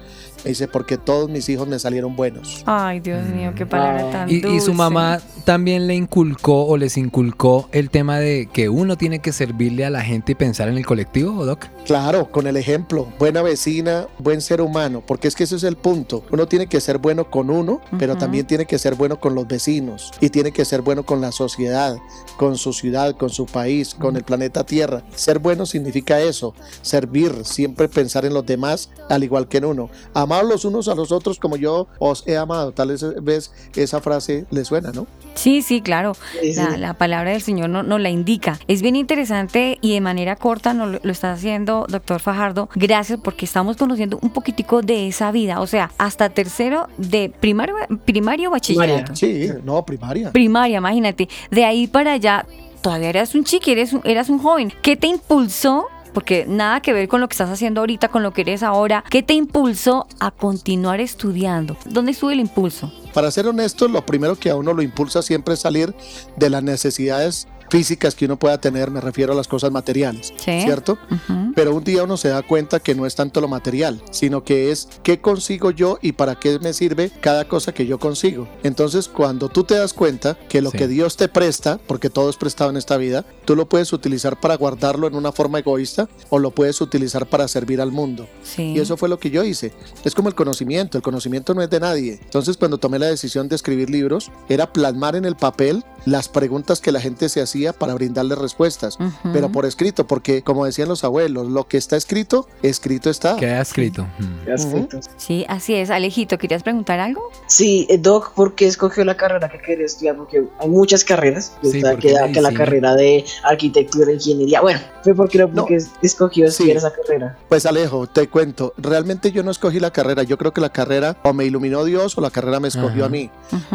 [0.43, 2.63] Me dice, porque todos mis hijos me salieron buenos.
[2.65, 4.11] Ay, Dios mío, qué palabra Ah.
[4.11, 8.69] tan Y, y su mamá también le inculcó o les inculcó el tema de que
[8.69, 11.65] uno tiene que servirle a la gente y pensar en el colectivo, Doc.
[11.85, 15.75] Claro, con el ejemplo, buena vecina, buen ser humano, porque es que ese es el
[15.77, 16.23] punto.
[16.31, 19.47] Uno tiene que ser bueno con uno, pero también tiene que ser bueno con los
[19.47, 21.97] vecinos y tiene que ser bueno con la sociedad,
[22.37, 25.03] con su ciudad, con su país, con el planeta Tierra.
[25.15, 29.89] Ser bueno significa eso, servir, siempre pensar en los demás al igual que en uno.
[30.13, 32.71] Amar los unos a los otros como yo os he amado.
[32.71, 35.07] Tal vez esa frase le suena, ¿no?
[35.35, 36.15] Sí, sí, claro.
[36.55, 38.59] La, la palabra del Señor no- nos la indica.
[38.67, 42.69] Es bien interesante y de manera corta nos lo, lo está haciendo doctor Fajardo.
[42.75, 45.59] Gracias porque estamos conociendo un poquitico de esa vida.
[45.61, 49.15] O sea, hasta tercero de primario, primario bachillerato.
[49.15, 50.31] Sí, no, primaria.
[50.31, 51.29] Primaria, imagínate.
[51.51, 52.45] De ahí para allá,
[52.81, 54.73] todavía eras un chiqui, eres un, eras un joven.
[54.81, 55.87] ¿Qué te impulsó?
[56.13, 59.03] Porque nada que ver con lo que estás haciendo ahorita, con lo que eres ahora.
[59.09, 61.75] ¿Qué te impulsó a continuar estudiando?
[61.85, 62.93] ¿Dónde estuvo el impulso?
[63.13, 65.95] Para ser honesto, lo primero que a uno lo impulsa siempre es salir
[66.35, 70.61] de las necesidades físicas que uno pueda tener, me refiero a las cosas materiales, Sí.
[70.61, 70.99] ¿cierto?
[71.09, 71.53] Ujú.
[71.55, 74.69] Pero un día uno se da cuenta que no es tanto lo material, sino que
[74.69, 78.47] es qué consigo yo y para qué me sirve cada cosa que yo consigo.
[78.61, 80.77] Entonces, cuando tú te das cuenta que lo Sí.
[80.77, 84.39] que Dios te presta, porque todo es prestado en esta vida, tú lo puedes utilizar
[84.39, 88.27] para guardarlo en una forma egoísta o lo puedes utilizar para servir al mundo.
[88.43, 88.73] Sí.
[88.75, 89.73] Y eso fue lo que yo hice.
[90.03, 92.19] Es como el conocimiento, el conocimiento no es de nadie.
[92.23, 96.79] Entonces cuando tomé la decisión de escribir libros, era plasmar en el papel las preguntas
[96.79, 99.29] que la gente se hacía día para brindarle respuestas, Ujú.
[99.33, 103.35] pero por escrito, porque como decían los abuelos, lo que está escrito, escrito está.
[103.37, 104.03] Queda escrito.
[104.19, 104.45] Mm.
[104.45, 104.99] Perfecto.
[105.17, 105.89] Sí, así es.
[105.89, 107.21] Alejito, ¿querías preguntar algo?
[107.47, 110.15] Sí, eh, Doc, ¿por qué escogió la carrera que quería estudiar?
[110.17, 111.53] Porque hay muchas carreras.
[111.61, 114.61] Sí, Está ¿por qué que, que la carrera de arquitectura, ingeniería.
[114.61, 115.47] Bueno, fue porque, No.
[115.61, 116.51] porque escogió Sí.
[116.63, 117.37] estudiar esa carrera.
[117.49, 121.17] Pues Alejo, te cuento, realmente yo no escogí la carrera, yo creo que la carrera
[121.23, 123.05] o me iluminó Dios o la carrera me escogió Ajá.
[123.05, 123.29] a mí,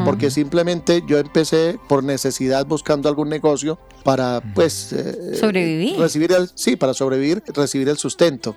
[0.04, 5.98] porque simplemente yo empecé por necesidad buscando algún negocio para pues eh, Sobrevivir.
[5.98, 8.56] recibir el sí, para sobrevivir, recibir el sustento.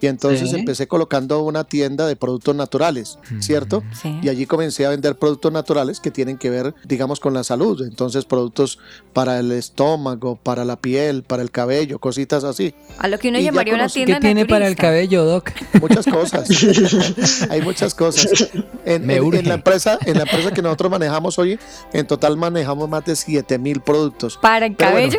[0.00, 0.56] Y entonces Sí.
[0.56, 3.82] empecé colocando una tienda de productos naturales, ¿cierto?
[4.00, 4.18] Sí.
[4.22, 7.82] Y allí comencé a vender productos naturales que tienen que ver, digamos, con la salud.
[7.82, 8.78] Entonces, productos
[9.12, 12.72] para el estómago, para la piel, para el cabello, cositas así.
[12.98, 15.50] A lo que uno Y llamaría una tienda ¿Qué tiene para el cabello, Doc?
[15.78, 16.48] Muchas cosas.
[17.50, 18.48] Hay muchas cosas.
[18.86, 19.42] En, Me en- en urge.
[19.42, 21.58] la empresa, en la empresa que nosotros manejamos hoy,
[21.92, 24.38] en total manejamos más de 7 mil productos.
[24.46, 25.18] ¿Para el bueno, cabello?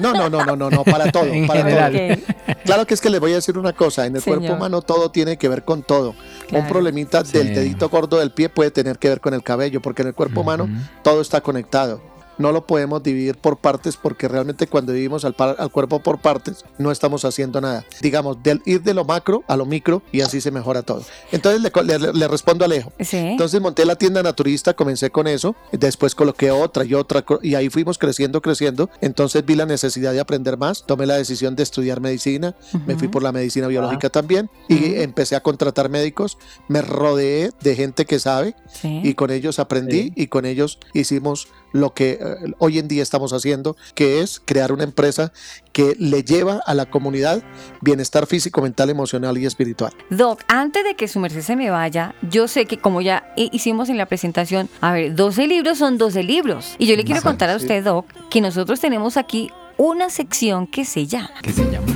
[0.00, 1.92] No, no, no, no, no, no, para todo, En para general.
[1.92, 2.56] todo.
[2.64, 4.38] Claro que es que les voy a decir una cosa, en el Señor.
[4.40, 6.14] cuerpo humano todo tiene que ver con todo.
[6.48, 6.62] Claro.
[6.64, 7.36] Un problemita Sí.
[7.38, 10.14] del dedito gordo del pie puede tener que ver con el cabello, porque en el
[10.14, 10.68] cuerpo humano
[11.02, 12.00] todo está conectado.
[12.40, 16.20] No lo podemos dividir por partes porque realmente cuando vivimos al, par- al cuerpo por
[16.20, 17.84] partes no estamos haciendo nada.
[18.00, 21.04] Digamos, del ir de lo macro a lo micro y así se mejora todo.
[21.32, 22.92] Entonces le, co- le- le respondo a Alejo.
[22.98, 23.18] Sí.
[23.18, 27.68] Entonces monté la tienda naturista, comencé con eso, después coloqué otra y otra y ahí
[27.68, 28.88] fuimos creciendo, creciendo.
[29.02, 32.54] Entonces vi la necesidad de aprender más, tomé la decisión de estudiar medicina,
[32.86, 37.76] me fui por la medicina biológica también y empecé a contratar médicos, me rodeé de
[37.76, 39.00] gente que sabe sí.
[39.04, 40.12] y con ellos aprendí Sí.
[40.14, 44.72] y con ellos hicimos lo que eh, hoy en día estamos haciendo, que es crear
[44.72, 45.32] una empresa
[45.72, 47.42] que le lleva a la comunidad
[47.80, 49.92] bienestar físico, mental, emocional y espiritual.
[50.10, 53.50] Doc, antes de que su merced se me vaya, yo sé que como ya hi-
[53.52, 56.74] hicimos en la presentación, a ver, 12 libros son 12 libros.
[56.78, 57.64] Y yo le quiero Ajá, contar a sí.
[57.64, 61.86] usted, Doc, que nosotros tenemos aquí una sección que se llama ¿Qué se llama?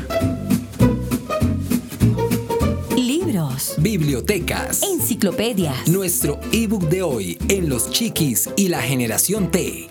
[3.84, 5.86] Bibliotecas, Enciclopedias.
[5.88, 9.90] nuestro ebook de hoy en Los Chiquis y la Generación T.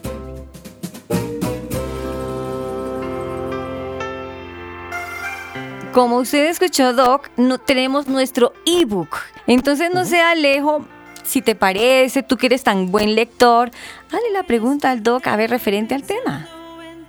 [5.92, 9.16] Como usted escuchó, Doc, no, tenemos nuestro ebook.
[9.46, 10.84] Entonces, no sé, Alejo,
[11.24, 13.70] si te parece, tú que eres tan buen lector,
[14.12, 16.50] dale la pregunta al Doc, a ver, referente al tema.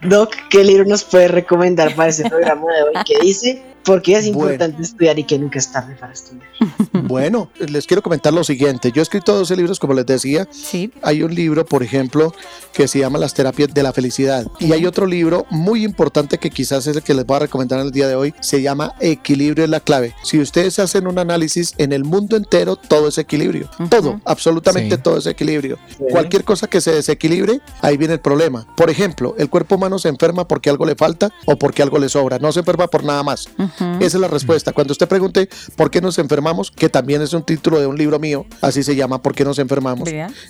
[0.02, 3.04] Doc, ¿qué libro nos puede recomendar para este programa de hoy?
[3.06, 3.73] ¿Qué dice?
[3.84, 4.52] ¿Por qué es Bueno.
[4.52, 6.46] importante estudiar y que nunca es tarde para estudiar?
[7.06, 8.90] Bueno, les quiero comentar lo siguiente.
[8.90, 10.48] Yo he escrito 12 libros, como les decía.
[10.50, 10.90] Sí.
[11.02, 12.32] Hay un libro, por ejemplo,
[12.72, 14.46] que se llama Las terapias de la felicidad.
[14.58, 17.80] Y hay otro libro muy importante que quizás es el que les voy a recomendar
[17.80, 18.32] en el día de hoy.
[18.40, 20.14] Se llama Equilibrio es la clave.
[20.22, 23.68] Si ustedes hacen un análisis en el mundo entero, todo es equilibrio.
[23.90, 25.02] Todo, absolutamente Sí.
[25.02, 25.78] todo es equilibrio.
[25.98, 26.04] Sí.
[26.10, 28.66] Cualquier cosa que se desequilibre, ahí viene el problema.
[28.76, 32.08] Por ejemplo, el cuerpo humano se enferma porque algo le falta o porque algo le
[32.08, 32.38] sobra.
[32.38, 33.48] No se enferma por nada más.
[33.58, 33.70] Ujú.
[33.78, 34.72] Esa es la respuesta.
[34.72, 38.18] Cuando usted pregunte por qué nos enfermamos, que también es un título de un libro
[38.18, 40.08] mío, así se llama, ¿por qué nos enfermamos?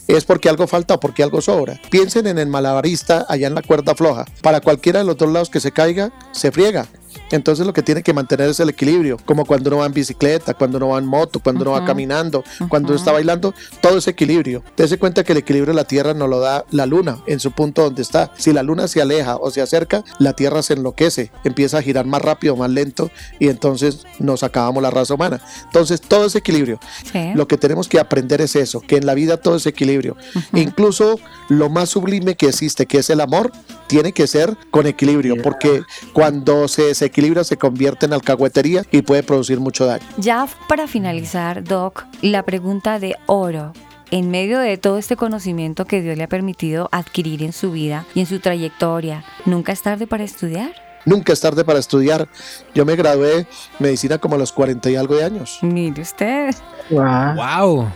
[0.09, 1.81] Es porque algo falta o porque algo sobra.
[1.91, 4.25] Piensen en el malabarista allá en la cuerda floja.
[4.43, 6.87] Para cualquiera de los dos lados que se caiga, se friega.
[7.31, 10.55] Entonces lo que tiene que mantener es el equilibrio, como cuando uno va en bicicleta,
[10.55, 14.09] cuando uno va en moto, cuando uno va caminando, cuando uno está bailando, todo es
[14.09, 14.62] equilibrio.
[14.77, 17.53] Dese cuenta que el equilibrio de la Tierra nos lo da la Luna en su
[17.53, 18.33] punto donde está.
[18.37, 22.07] Si la Luna se aleja o se acerca, la Tierra se enloquece, empieza a girar
[22.07, 25.40] más rápido, más lento y entonces nos acabamos la raza humana.
[25.64, 26.79] Entonces todo es equilibrio.
[27.11, 27.33] Sí.
[27.35, 30.16] Lo que tenemos que aprender es eso, que en la vida todo es equilibrio.
[30.53, 33.53] Incluso lo más sublime que existe, que es el amor,
[33.87, 39.23] tiene que ser con equilibrio, porque cuando se desequilibra se convierte en alcahuetería y puede
[39.23, 40.05] producir mucho daño.
[40.17, 43.73] Ya para finalizar, Doc, la pregunta de oro.
[44.11, 48.05] En medio de todo este conocimiento que Dios le ha permitido adquirir en su vida
[48.14, 50.73] y en su trayectoria, ¿nunca es tarde para estudiar?
[51.05, 52.29] Nunca es tarde para estudiar.
[52.75, 53.47] Yo me gradué
[53.79, 55.59] medicina como a los 40 y algo de años.
[55.62, 56.55] Mire usted.
[56.90, 57.35] Wow.
[57.35, 57.88] ¡Wow!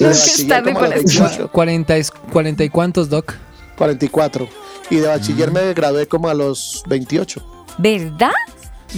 [0.00, 2.02] Y de Nunca es tarde para 28, 40, y-
[2.32, 3.34] 40 y cuántos, Doc?
[3.78, 4.48] 44.
[4.90, 7.42] Y de bachiller me gradué como a los 28.
[7.78, 8.32] ¿Verdad?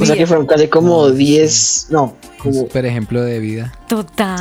[0.00, 2.14] O sea que fueron casi como 10, no,
[2.50, 2.60] como...
[2.60, 3.72] Super ejemplo de vida.
[3.88, 4.38] Total.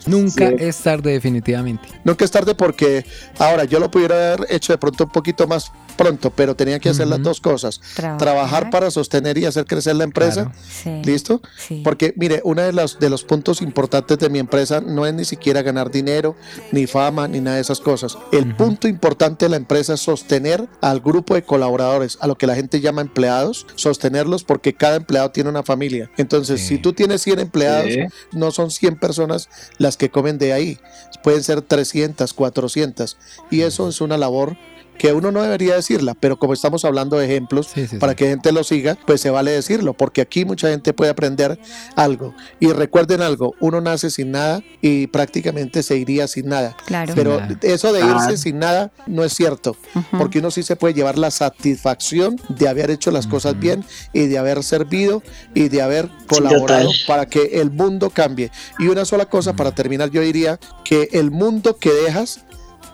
[0.00, 0.10] Sí.
[0.10, 0.54] Nunca Sí.
[0.58, 1.88] es tarde definitivamente.
[2.04, 3.04] Nunca es tarde porque
[3.38, 6.88] ahora yo lo pudiera haber hecho de pronto un poquito más pronto, pero tenía que
[6.90, 7.24] hacer las Ujú.
[7.28, 7.80] dos cosas.
[7.96, 8.18] Trabajar.
[8.18, 10.44] Trabajar para sostener y hacer crecer la empresa.
[10.44, 10.52] Claro.
[10.70, 11.02] Sí.
[11.04, 11.42] ¿Listo?
[11.58, 11.80] Sí.
[11.84, 15.24] Porque mire, uno de los, de los puntos importantes de mi empresa no es ni
[15.24, 16.36] siquiera ganar dinero,
[16.70, 18.16] ni fama, ni nada de esas cosas.
[18.30, 22.46] El punto importante de la empresa es sostener al grupo de colaboradores, a lo que
[22.46, 26.10] la gente llama empleados, sostenerlos porque cada empleado tiene una familia.
[26.16, 26.68] Entonces, Sí.
[26.68, 28.00] si tú tienes 100 empleados, Sí.
[28.32, 29.48] no son 100 personas
[29.78, 30.78] las que comen de ahí,
[31.22, 33.16] pueden ser 300, 400.
[33.50, 34.56] Y eso es una labor
[34.98, 38.16] que uno no debería decirla, pero como estamos hablando de ejemplos Sí, sí, para sí.
[38.16, 41.58] que gente lo siga, pues se vale decirlo, porque aquí mucha gente puede aprender
[41.96, 42.34] algo.
[42.60, 46.76] Y recuerden algo, uno nace sin nada y prácticamente se iría sin nada.
[46.86, 47.12] Claro.
[47.16, 48.36] Pero eso de irse Claro.
[48.36, 49.76] sin nada no es cierto,
[50.18, 54.26] porque uno sí se puede llevar la satisfacción de haber hecho las cosas bien y
[54.26, 55.22] de haber servido
[55.54, 58.50] y de haber colaborado para que el mundo cambie.
[58.78, 62.40] Y una sola cosa para terminar, yo diría que el mundo que dejas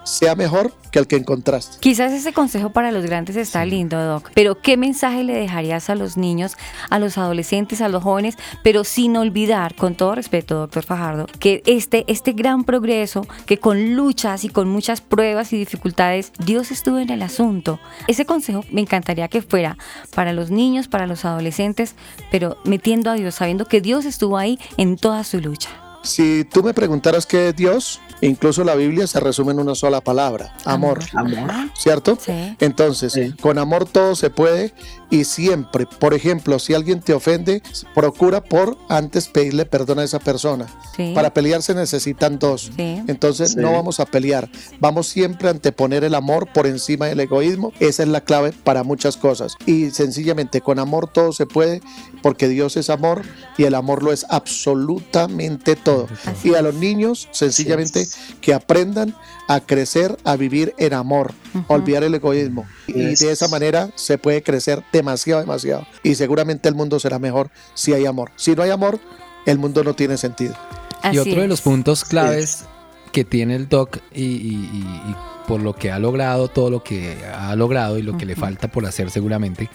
[0.04, 1.78] sea mejor que el que encontraste.
[1.80, 5.94] Quizás ese consejo para los grandes está lindo, Doc, pero ¿qué mensaje le dejarías a
[5.94, 6.56] los niños,
[6.90, 11.62] a los adolescentes, a los jóvenes, pero sin olvidar, con todo respeto, doctor Fajardo, que
[11.66, 16.98] este, este gran progreso, que con luchas y con muchas pruebas y dificultades, Dios estuvo
[16.98, 17.80] en el asunto?
[18.06, 19.76] Ese consejo me encantaría que fuera
[20.14, 21.94] para los niños, para los adolescentes,
[22.30, 25.70] pero metiendo a Dios, sabiendo que Dios estuvo ahí en toda su lucha.
[26.04, 30.00] Si tú me preguntaras qué es Dios, incluso la Biblia se resume en una sola
[30.00, 31.00] palabra, amor.
[31.14, 31.70] Amor.
[31.76, 32.16] ¿Cierto?
[32.20, 32.56] Sí.
[32.60, 33.32] Entonces, Sí.
[33.40, 34.74] con amor todo se puede
[35.10, 37.62] y siempre, por ejemplo, si alguien te ofende,
[37.94, 40.66] procura por antes pedirle perdón a esa persona.
[40.96, 41.12] Sí.
[41.14, 42.70] Para pelear se necesitan dos.
[42.76, 43.02] Sí.
[43.06, 47.72] Entonces no vamos a pelear, vamos siempre a anteponer el amor por encima del egoísmo.
[47.80, 49.54] Esa es la clave para muchas cosas.
[49.66, 51.80] Y sencillamente con amor todo se puede
[52.22, 53.22] porque Dios es amor
[53.56, 55.93] y el amor lo es absolutamente todo.
[56.26, 58.06] Así Y a los niños sencillamente
[58.40, 59.14] que aprendan
[59.48, 61.32] a crecer, a vivir en amor,
[61.68, 62.66] olvidar el egoísmo.
[62.86, 65.86] Y de esa manera se puede crecer demasiado, demasiado.
[66.02, 68.30] Y seguramente el mundo será mejor si hay amor.
[68.36, 68.98] Si no hay amor,
[69.46, 70.54] el mundo no tiene sentido.
[71.02, 72.64] Así y otro de los puntos claves
[73.12, 76.82] que tiene el doc y, y- y- y por lo que ha logrado, todo lo
[76.82, 79.68] que ha logrado y lo que le falta por hacer seguramente,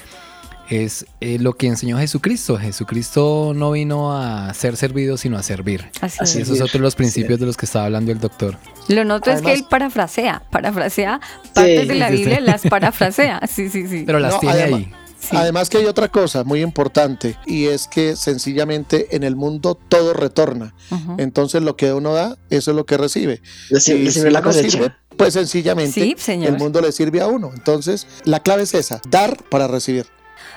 [0.69, 2.57] es eh, lo que enseñó Jesucristo.
[2.57, 5.89] Jesucristo no vino a ser servido, sino a servir.
[6.01, 6.35] Así es.
[6.35, 7.39] Esos son otros de los principios es.
[7.39, 8.57] de los que estaba hablando el doctor.
[8.87, 11.19] Lo noto es que Además- él parafrasea, parafrasea
[11.53, 12.43] partes de la sí, Biblia, sí.
[12.43, 13.41] las parafrasea.
[13.49, 14.03] Sí, sí, sí.
[14.05, 14.91] Pero las No, tiene además- ahí.
[15.21, 15.35] Sí.
[15.35, 20.13] Además que hay otra cosa muy importante y es que sencillamente en el mundo todo
[20.13, 20.73] retorna.
[21.17, 23.41] Entonces lo que uno da, eso es lo que recibe.
[23.69, 26.53] Recibe- Y recibe si la sirve, pues sencillamente Sí, señor.
[26.53, 27.51] el mundo le sirve a uno.
[27.53, 30.05] Entonces la clave es esa, dar para recibir.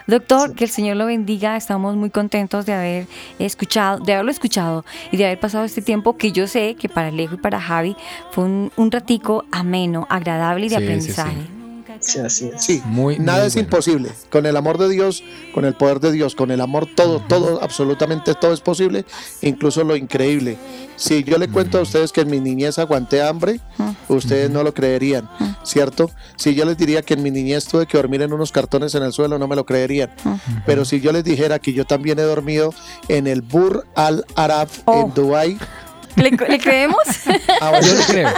[0.06, 1.56] Doctor, que el Señor lo bendiga.
[1.56, 3.06] Estamos muy contentos de haber
[3.38, 7.08] escuchado, de haberlo escuchado y de haber pasado este tiempo que yo sé que para
[7.08, 7.96] Alejo y para Javi
[8.30, 11.61] fue un, un ratico ameno, agradable y de Sí, sí.
[12.02, 12.64] Sí, así es.
[12.64, 13.66] Sí, Muy, nada muy es bueno.
[13.66, 14.10] imposible.
[14.30, 15.22] Con el amor de Dios,
[15.54, 19.04] con el poder de Dios, con el amor todo, todo, absolutamente todo es posible,
[19.40, 20.58] incluso lo increíble.
[20.96, 23.60] Si yo le cuento a ustedes que en mi niñez aguanté hambre,
[24.08, 25.28] ustedes no lo creerían,
[25.64, 26.10] ¿cierto?
[26.36, 29.02] Si yo les diría que en mi niñez tuve que dormir en unos cartones en
[29.02, 30.10] el suelo, no me lo creerían.
[30.66, 32.74] Pero si yo les dijera que yo también he dormido
[33.08, 35.02] en el Bur Al Arab Oh.
[35.02, 35.58] en Dubai,
[36.16, 36.98] ¿Le, le creemos?
[37.60, 38.28] ahora Yo le creo.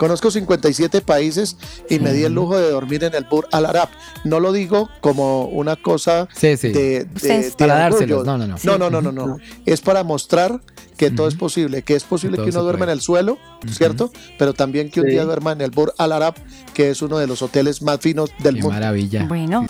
[0.00, 1.58] Conozco 57 países
[1.90, 3.90] y me di el lujo de dormir en el Bur Al Arab.
[4.24, 6.68] No lo digo como una cosa Sí, sí.
[6.70, 8.56] de, de- Ustedes- de Para dárselos, no, no, no.
[8.64, 9.36] No, no, no, no, no.
[9.66, 10.62] Es para mostrar
[10.96, 13.36] que todo es posible, que es posible todo que uno duerma en el suelo,
[13.70, 14.10] ¿cierto?
[14.38, 15.12] Pero también que un Sí.
[15.12, 16.34] día duerma en el Bur Al Arab,
[16.72, 18.74] que es uno de los hoteles más finos del Qué mundo.
[18.80, 19.26] maravilla.
[19.26, 19.66] Bueno,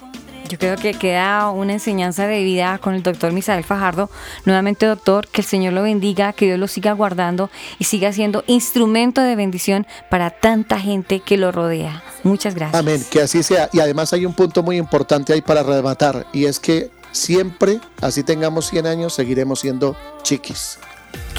[0.50, 4.10] yo creo que queda una enseñanza de vida con el doctor Misael Fajardo.
[4.44, 8.42] Nuevamente, doctor, que el Señor lo bendiga, que Dios lo siga guardando y siga siendo
[8.48, 12.02] instrumento de bendición para tanta gente que lo rodea.
[12.24, 12.80] Muchas gracias.
[12.80, 13.70] Amén, que así sea.
[13.72, 18.24] Y además hay un punto muy importante ahí para rematar, y es que siempre, así
[18.24, 20.80] tengamos 100 años, seguiremos siendo chiquis.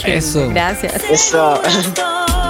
[0.05, 0.47] Eso.
[0.49, 1.03] Gracias.
[1.09, 1.61] Eso.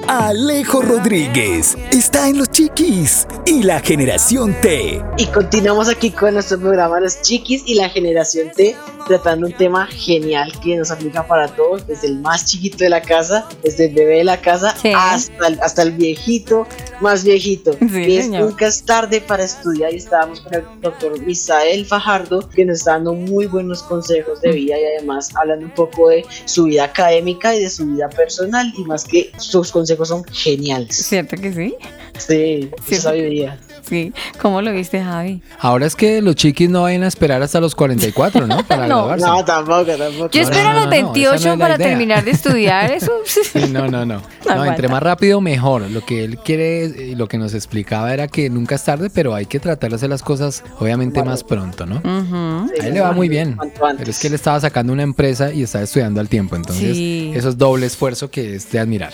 [0.09, 5.03] Alejo Rodríguez está en Los Chiquis y la Generación T.
[5.17, 9.87] Y continuamos aquí con nuestro programa Los Chiquis y la Generación T, tratando un tema
[9.87, 13.95] genial que nos aplica para todos, desde el más chiquito de la casa, desde el
[13.95, 14.93] bebé de la casa Sí.
[14.95, 16.67] hasta, el, hasta el viejito,
[17.01, 17.73] más viejito.
[17.91, 18.29] Sí, y es.
[18.29, 22.93] Nunca es tarde para estudiar y estábamos con el doctor Misael Fajardo que nos está
[22.93, 27.55] dando muy buenos consejos de vida y además hablando un poco de su vida académica
[27.57, 30.97] y de su vida personal y más que sus consejos son geniales.
[30.97, 31.75] ¿Cierto que sí?
[32.19, 32.95] Sí, Sí.
[32.95, 33.59] esa sabiduría.
[33.91, 34.13] Sí.
[34.41, 35.43] ¿Cómo lo viste, Javi?
[35.59, 38.65] Ahora es que los chiquis no vayan a esperar hasta los 44, ¿no?
[38.67, 39.15] Para No.
[39.17, 40.31] No, tampoco, tampoco.
[40.31, 41.89] Yo espero no, a los no, no, esa no 28 es la para idea.
[41.89, 43.13] terminar de estudiar eso.
[43.27, 44.23] Sí, no, no, no.
[44.51, 45.83] No, entre más rápido mejor.
[45.91, 49.35] Lo que él quiere y lo que nos explicaba era que nunca es tarde, pero
[49.35, 51.97] hay que tratar de hacer las cosas obviamente más pronto, ¿no?
[52.05, 53.57] A él le va muy bien.
[53.99, 56.57] Pero es que él estaba sacando una empresa y estaba estudiando al tiempo.
[56.57, 57.33] Entonces, Sí.
[57.35, 59.13] eso es doble esfuerzo que es de admirar.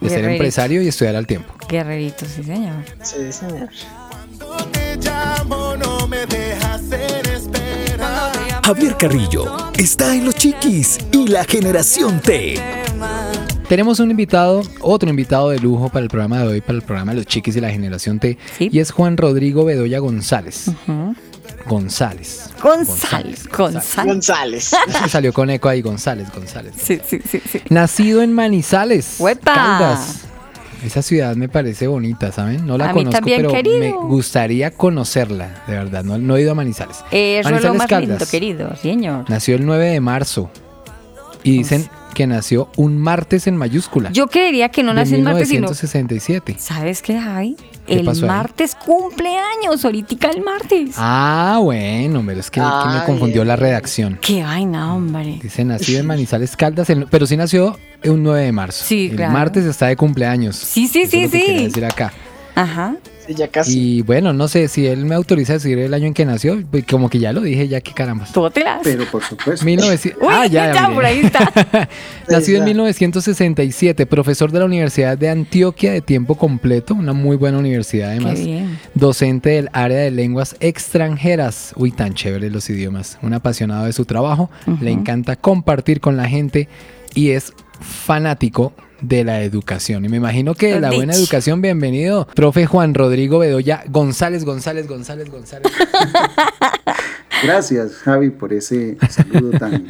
[0.00, 1.52] De ser empresario y estudiar al tiempo.
[1.68, 2.74] Guerrerito, sí, señor.
[3.02, 3.68] Sí, señor.
[8.66, 9.44] Javier Carrillo
[9.78, 12.60] está en los chiquis y la generación T.
[13.68, 17.12] Tenemos un invitado, otro invitado de lujo para el programa de hoy, para el programa
[17.12, 18.36] de los chiquis y la generación T.
[18.58, 18.68] Sí.
[18.72, 20.68] Y es Juan Rodrigo Bedoya González.
[20.68, 21.14] Ujú.
[21.68, 22.50] González.
[22.60, 24.04] González, González.
[24.04, 24.70] González.
[25.08, 26.74] Salió con eco ahí, González, González.
[26.76, 27.60] Sí, sí, sí, sí.
[27.70, 29.54] Nacido en Manizales, ¡Huepa!
[29.54, 30.25] Caldas.
[30.84, 32.66] Esa ciudad me parece bonita, ¿saben?
[32.66, 33.78] No la A mí conozco, también, pero querido.
[33.78, 36.04] me gustaría conocerla, de verdad.
[36.04, 36.98] No, no he ido a Manizales.
[37.10, 38.30] Eso es lo Manizales, más lindo, Caldas.
[38.30, 39.24] querido, señor.
[39.28, 40.50] Nació el 9 de marzo.
[41.42, 44.10] Y dicen que nació un martes en mayúscula.
[44.10, 45.68] Yo creería que no nació el martes, sino...
[45.68, 46.56] 1967.
[46.58, 47.56] ¿Sabes qué, Javi?
[47.86, 50.94] ¿Qué El martes cumpleaños, ahorita el martes.
[50.96, 54.18] Ah, bueno, pero es que, que me confundió la redacción.
[54.22, 55.38] Qué vaina, hombre.
[55.42, 58.82] Dice nacido en Manizales Caldas, el- pero sí nació un 9 de marzo.
[58.86, 59.32] Sí, el claro.
[59.34, 60.56] martes está de cumpleaños.
[60.56, 61.64] Sí, sí, Eso sí, es lo que sí.
[61.64, 62.12] decir acá.
[62.56, 62.96] Ajá.
[63.26, 63.98] Sí, ya casi.
[63.98, 66.58] Y bueno, no sé si él me autoriza a decir el año en que nació,
[66.70, 68.24] pues, como que ya lo dije, ya que caramba.
[68.32, 68.80] Tótelas.
[68.82, 69.64] Pero por supuesto.
[69.66, 71.40] 1900 Uy, ah, ya, ya, por ahí está.
[72.30, 72.64] Nacido en está.
[72.64, 78.12] 1967, profesor de la Universidad de Antioquia de tiempo completo, una muy buena universidad Qué
[78.12, 78.42] además.
[78.42, 78.78] bien.
[78.94, 81.74] Docente del área de lenguas extranjeras.
[81.76, 83.18] Uy, tan chévere los idiomas.
[83.20, 84.50] Un apasionado de su trabajo.
[84.80, 86.70] Le encanta compartir con la gente
[87.14, 90.04] y es fanático de la educación.
[90.04, 94.88] Y me imagino que de la buena educación, bienvenido, profe Juan Rodrigo Bedoya González, González,
[94.88, 95.72] González, González.
[97.42, 99.86] Gracias, Javi, por ese saludo tan,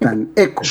[0.00, 0.62] tan eco.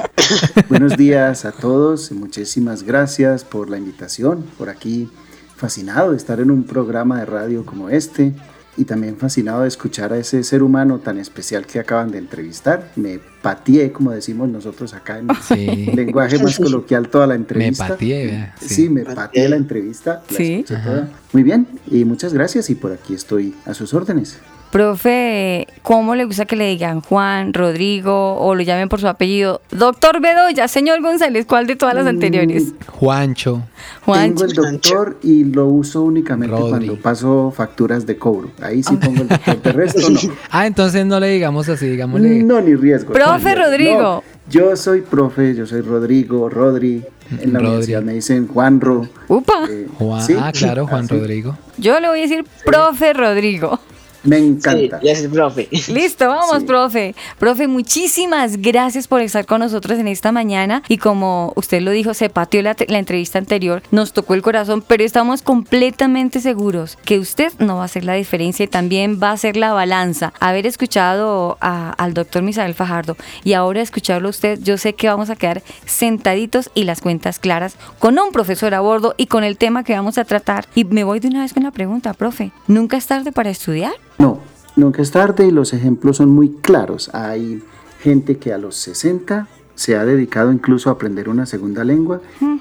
[0.68, 4.46] Buenos días a todos y muchísimas gracias por la invitación.
[4.56, 5.10] Por aquí,
[5.56, 8.32] fascinado de estar en un programa de radio como este
[8.76, 12.90] y también fascinado de escuchar a ese ser humano tan especial que acaban de entrevistar.
[12.96, 15.86] Me pateé, como decimos nosotros acá en Sí.
[15.94, 17.88] lenguaje más coloquial, toda la Me entrevista.
[17.88, 18.88] pateé, vea, Sí, sí.
[18.88, 20.22] me pateé la entrevista.
[20.30, 20.64] la Sí.
[20.66, 21.08] toda.
[21.32, 24.38] Muy bien, y muchas gracias y por aquí estoy a sus órdenes.
[24.72, 29.60] Profe, ¿cómo le gusta que le digan Juan, Rodrigo o lo llamen por su apellido?
[29.70, 32.72] Doctor Bedoya, señor González, ¿cuál de todas las anteriores?
[32.88, 33.62] Juancho.
[34.06, 34.34] Juan.
[34.34, 36.70] Tengo el doctor y lo uso únicamente Rodri.
[36.70, 38.50] cuando paso facturas de cobro.
[38.62, 39.60] Ahí sí pongo el doctor.
[39.60, 40.18] De resto no.
[40.50, 42.42] Ah, entonces no le digamos así, digámosle.
[42.42, 43.12] No, ni riesgo.
[43.12, 44.00] Profe No, Rodrigo.
[44.00, 44.24] no.
[44.50, 47.04] Yo soy profe, yo soy Rodrigo, Rodri.
[47.30, 47.66] En la Rodri.
[47.68, 49.06] universidad me dicen Juanro.
[49.28, 49.66] Upa.
[49.70, 51.14] eh, Juan, sí, ah, claro, Juan así.
[51.18, 51.58] Rodrigo.
[51.76, 53.78] Yo le voy a decir profe Rodrigo.
[54.24, 55.00] Me Sí, encanta.
[55.02, 55.68] ya es el profe.
[55.88, 56.64] Listo, vamos, Sí.
[56.64, 57.14] profe.
[57.38, 60.82] Profe, muchísimas gracias por estar con nosotros en esta mañana.
[60.88, 64.82] Y como usted lo dijo, se pateó la, la entrevista anterior, nos tocó el corazón,
[64.86, 69.32] pero estamos completamente seguros que usted no va a hacer la diferencia y también va
[69.32, 70.32] a ser la balanza.
[70.40, 75.08] Haber escuchado a- al doctor Misael Fajardo y ahora escucharlo a usted, yo sé que
[75.08, 79.44] vamos a quedar sentaditos y las cuentas claras con un profesor a bordo y con
[79.44, 80.66] el tema que vamos a tratar.
[80.74, 82.52] Y me voy de una vez con la pregunta, profe.
[82.66, 83.92] ¿Nunca es tarde para estudiar?
[84.22, 84.38] No,
[84.76, 87.10] nunca es tarde y los ejemplos son muy claros.
[87.12, 87.60] Hay
[88.00, 92.20] gente que a los 60 se ha dedicado incluso a aprender una segunda lengua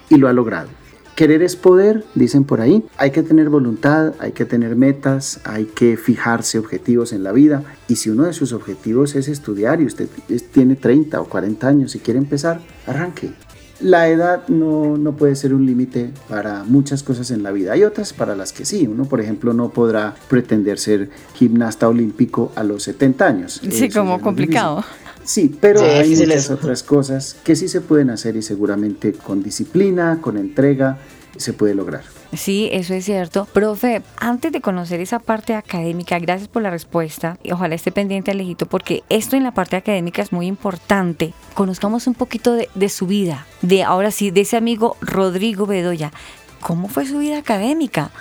[0.10, 0.70] y lo ha logrado.
[1.16, 2.84] Querer es poder, dicen por ahí.
[2.98, 7.62] Hay que tener voluntad, hay que tener metas, hay que fijarse objetivos en la vida.
[7.88, 10.10] Y si uno de sus objetivos es estudiar y usted
[10.52, 13.34] tiene 30 o 40 años y quiere empezar, arranque.
[13.82, 17.74] La edad no, no puede ser un límite para muchas cosas en la vida.
[17.74, 18.86] Hay otras para las que sí.
[18.88, 23.60] Uno, por ejemplo, no podrá pretender ser gimnasta olímpico a los 70 años.
[23.70, 24.78] Sí, Eso como complicado.
[24.78, 25.01] difícil.
[25.24, 29.44] Sí, pero Sí, hay muchas otras cosas que sí se pueden hacer y seguramente con
[29.44, 30.98] disciplina, con entrega,
[31.38, 32.04] se puede lograr.
[32.34, 33.46] Sí, eso es cierto.
[33.52, 37.38] Profe, antes de conocer esa parte académica, gracias por la respuesta.
[37.44, 41.34] Y ojalá esté pendiente Alejito, porque esto en la parte académica es muy importante.
[41.54, 46.14] Conozcamos un poquito de, de su vida, de ahora sí, de ese amigo Rodrigo Bedoya.
[46.62, 48.12] ¿Cómo fue su vida académica?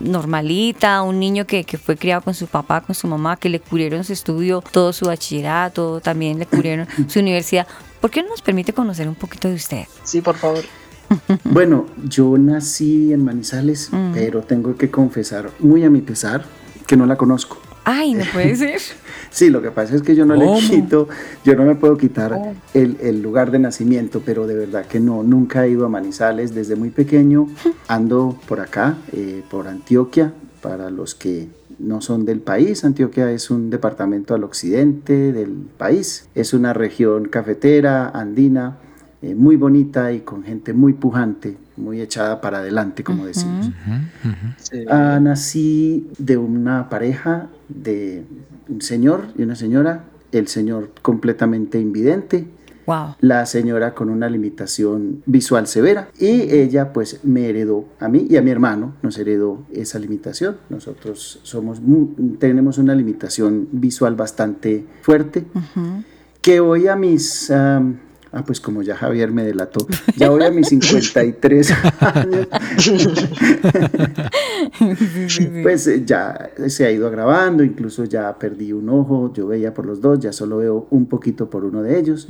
[0.00, 3.60] Normalita, un niño que, que fue criado con su papá, con su mamá, que le
[3.60, 7.66] cubrieron su estudio, todo su bachillerato, también le cubrieron su universidad.
[8.00, 9.84] ¿Por qué no nos permite conocer un poquito de usted?
[10.04, 10.64] Sí, por favor.
[11.44, 14.12] Bueno, yo nací en Manizales, Mm.
[14.12, 16.44] pero tengo que confesar, muy a mi pesar,
[16.86, 17.58] que no la conozco.
[17.90, 18.80] Ay, no puede ser.
[19.30, 20.60] Sí, lo que pasa es que yo no ¿Cómo?
[20.60, 21.08] le quito,
[21.44, 22.52] yo no me puedo quitar Oh.
[22.74, 26.54] el, el lugar de nacimiento, pero de verdad que no, nunca he ido a Manizales
[26.54, 27.48] desde muy pequeño,
[27.88, 33.50] ando por acá, eh, por Antioquia, para los que no son del país, Antioquia es
[33.50, 38.76] un departamento al occidente del país, es una región cafetera, andina,
[39.22, 43.70] eh, muy bonita y con gente muy pujante, muy echada para adelante, como decimos.
[44.88, 48.24] Ah, nací de una pareja de
[48.68, 52.46] un señor y una señora, el señor completamente invidente,
[52.86, 53.16] Wow.
[53.20, 58.38] la señora con una limitación visual severa y ella pues me heredó a mí y
[58.38, 60.56] a mi hermano, nos heredó esa limitación.
[60.70, 61.82] Nosotros somos
[62.38, 65.44] tenemos una limitación visual bastante fuerte
[66.40, 67.52] que hoy a mis...
[68.32, 71.70] Ah, pues como ya Javier me delató, ya voy a mis 53
[72.00, 72.48] años,
[75.62, 79.86] pues eh, ya se ha ido agravando, incluso ya perdí un ojo, yo veía por
[79.86, 82.28] los dos, ya solo veo un poquito por uno de ellos.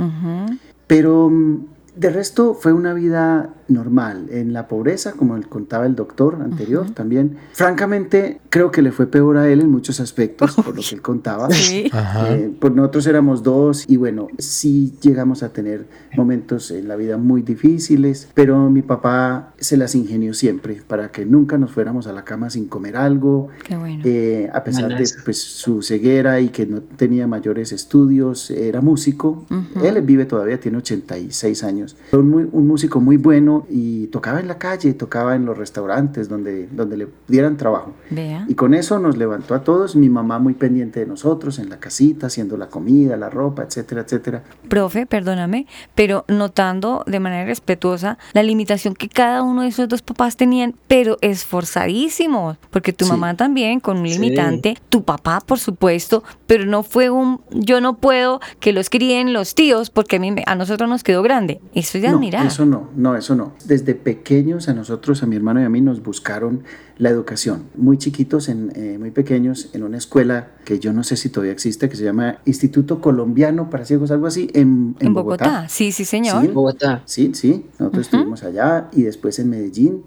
[0.86, 5.94] Pero mm, de resto fue una vida normal, en la pobreza, como él contaba el
[5.94, 7.36] doctor anterior también.
[7.52, 11.02] Francamente, creo que le fue peor a él en muchos aspectos, por lo que él
[11.02, 11.48] contaba.
[11.68, 11.90] Sí.
[12.28, 17.16] Eh, pues nosotros éramos dos y bueno, sí llegamos a tener momentos en la vida
[17.18, 22.12] muy difíciles, pero mi papá se las ingenió siempre para que nunca nos fuéramos a
[22.12, 23.48] la cama sin comer algo.
[23.64, 24.02] Qué bueno.
[24.04, 29.44] Eh, a pesar de pues, su ceguera y que no tenía mayores estudios, era músico.
[29.82, 31.96] Él vive todavía, tiene 86 años.
[32.12, 36.28] Un, muy- un músico muy bueno y tocaba en la calle, tocaba en los restaurantes
[36.28, 37.92] donde, donde le dieran trabajo.
[38.10, 38.44] Vea.
[38.48, 41.78] Y con eso nos levantó a todos, mi mamá muy pendiente de nosotros en la
[41.80, 44.42] casita, haciendo la comida, la ropa, etcétera, etcétera.
[44.68, 50.02] Profe, perdóname, pero notando de manera respetuosa la limitación que cada uno de esos dos
[50.02, 53.10] papás tenían, pero esforzadísimos, porque tu Sí.
[53.10, 54.14] mamá también con un Sí.
[54.14, 59.32] limitante, tu papá por supuesto, pero no fue un yo no puedo que los críen
[59.32, 61.60] los tíos porque a mí me- a nosotros nos quedó grande.
[61.74, 62.46] Eso es de No, admirar.
[62.46, 63.47] eso no, no, eso no.
[63.66, 66.62] Desde pequeños a nosotros, a mi hermano y a mí, nos buscaron
[66.98, 67.64] la educación.
[67.76, 71.52] Muy chiquitos, en, eh, muy pequeños, en una escuela que yo no sé si todavía
[71.52, 75.66] existe, que se llama Instituto Colombiano para Ciegos, algo así, en, en en Bogotá.
[75.68, 76.42] Sí, sí, señor.
[76.42, 76.48] Sí.
[76.48, 77.02] Bogotá.
[77.04, 80.02] Sí, sí, nosotros estuvimos allá y después en Medellín.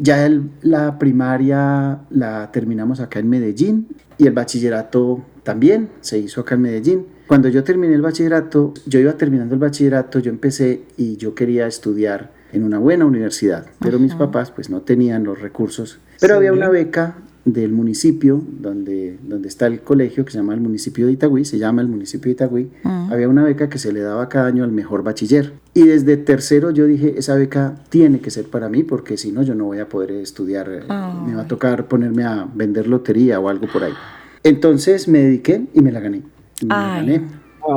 [0.00, 6.40] Ya el- la primaria la terminamos acá en Medellín y el bachillerato también se hizo
[6.42, 7.06] acá en Medellín.
[7.26, 11.66] Cuando yo terminé el bachillerato, yo iba terminando el bachillerato, yo empecé y yo quería
[11.66, 15.98] estudiar en una buena universidad, pero mis papás pues no tenían los recursos.
[16.20, 16.38] Pero Sí.
[16.38, 21.06] había una beca del municipio donde, donde está el colegio que se llama el municipio
[21.06, 23.10] de Itagüí, se llama el municipio de Itagüí, Mm.
[23.12, 25.54] había una beca que se le daba cada año al mejor bachiller.
[25.72, 29.42] Y desde tercero yo dije, esa beca tiene que ser para mí porque si no
[29.42, 30.80] yo no voy a poder estudiar, eh,
[31.26, 33.94] me va a tocar ponerme a vender lotería o algo por ahí.
[34.42, 36.22] Entonces me dediqué y me la gané.
[36.62, 37.06] Me la Ay.
[37.06, 37.28] gané.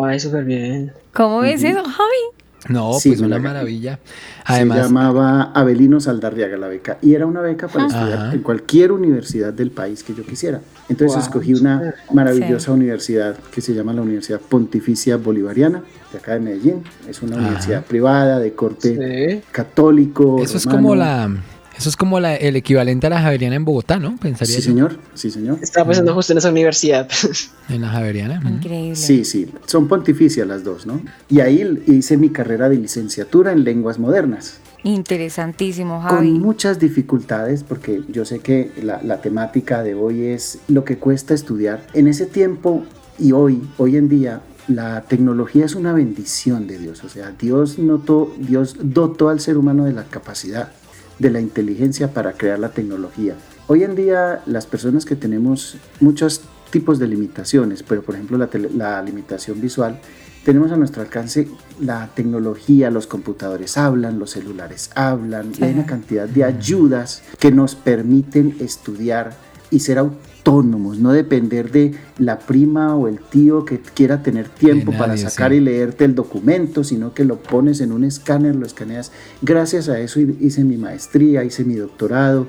[0.04, 0.92] Ay, súper bien.
[1.14, 2.41] ¿Cómo ves eso, Javi?
[2.70, 4.00] No, Sí, pues una la- maravilla.
[4.48, 9.52] se llamaba Avelino Saldarriaga la beca y era una beca para estudiar en cualquier universidad
[9.52, 10.62] del país que yo quisiera.
[10.88, 12.72] Entonces Wow, escogí una maravillosa Sí.
[12.72, 15.82] universidad que se llama la Universidad Pontificia Bolivariana
[16.12, 16.84] de acá de Medellín.
[17.10, 17.46] Es una Ajá.
[17.48, 19.42] universidad privada de corte Sí.
[19.52, 20.42] católico.
[20.44, 21.30] eso es como la,
[21.82, 24.16] eso es como la, el equivalente a la Javeriana en Bogotá, ¿no?
[24.18, 24.70] Pensaría Sí, yo.
[24.70, 25.00] señor.
[25.16, 25.58] Sí, señor.
[25.62, 27.10] Estaba pensando justo en esa universidad.
[27.70, 28.42] En la Javeriana.
[28.50, 28.96] Increíble.
[28.96, 31.02] Sí, sí, son pontificias las dos, ¿no?
[31.30, 34.60] Y ahí hice mi carrera de licenciatura en lenguas modernas.
[34.84, 36.32] Interesantísimo, con Javi.
[36.32, 41.34] muchas dificultades, porque yo sé que la, la temática de hoy es lo que cuesta
[41.34, 41.86] estudiar.
[41.94, 42.84] En ese tiempo
[43.20, 47.04] y hoy, hoy en día, la tecnología es una bendición de Dios.
[47.04, 50.72] O sea, Dios, notó, Dios dotó al ser humano de la capacidad,
[51.22, 53.36] de la inteligencia para crear la tecnología.
[53.68, 56.42] Hoy en día, las personas que tenemos muchos
[56.72, 60.00] tipos de limitaciones, pero por ejemplo la, limitación visual,
[60.44, 61.48] tenemos a nuestro alcance
[61.80, 67.52] la tecnología, los computadores hablan, los celulares hablan, y hay una cantidad de ayudas que
[67.52, 69.34] nos permiten estudiar
[69.70, 70.31] y ser autónomos,
[71.00, 75.58] no depender de la prima o el tío que quiera tener tiempo para sacar sí.
[75.58, 79.12] y leerte el documento, sino que lo pones en un escáner, lo escaneas.
[79.42, 82.48] Gracias a eso hice mi maestría, hice mi doctorado,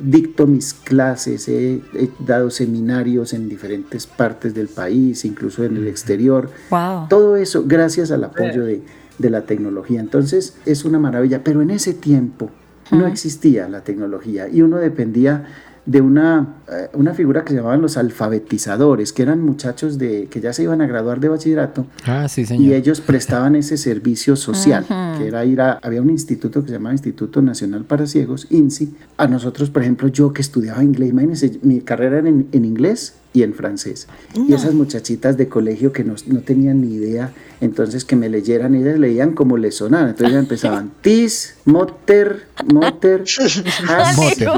[0.00, 5.86] dicto mis clases, he, he dado seminarios en diferentes partes del país, incluso en el
[5.86, 6.50] exterior.
[6.70, 7.08] Wow.
[7.08, 8.82] Todo eso gracias al apoyo de,
[9.18, 10.00] de la tecnología.
[10.00, 12.50] Entonces es una maravilla, pero en ese tiempo
[12.90, 15.46] no existía la tecnología y uno dependía
[15.86, 20.40] de una eh, una figura que se llamaban los alfabetizadores, que eran muchachos de, que
[20.40, 22.72] ya se iban a graduar de bachillerato Ah, sí, y señor.
[22.74, 24.86] ellos prestaban ese servicio social,
[25.18, 28.94] que era ir a, había un instituto que se llamaba Instituto Nacional para Ciegos, INSI.
[29.18, 33.14] A nosotros, por ejemplo, yo que estudiaba inglés, imagínense, mi carrera era en, en inglés
[33.34, 34.06] y en francés.
[34.34, 38.74] Y esas muchachitas de colegio que no, no tenían ni idea, entonces que me leyeran,
[38.76, 40.10] ellas leían como les sonaban.
[40.10, 43.24] Entonces ya empezaban, tis, moter, moter,
[43.88, 44.16] has.
[44.16, 44.48] Moter.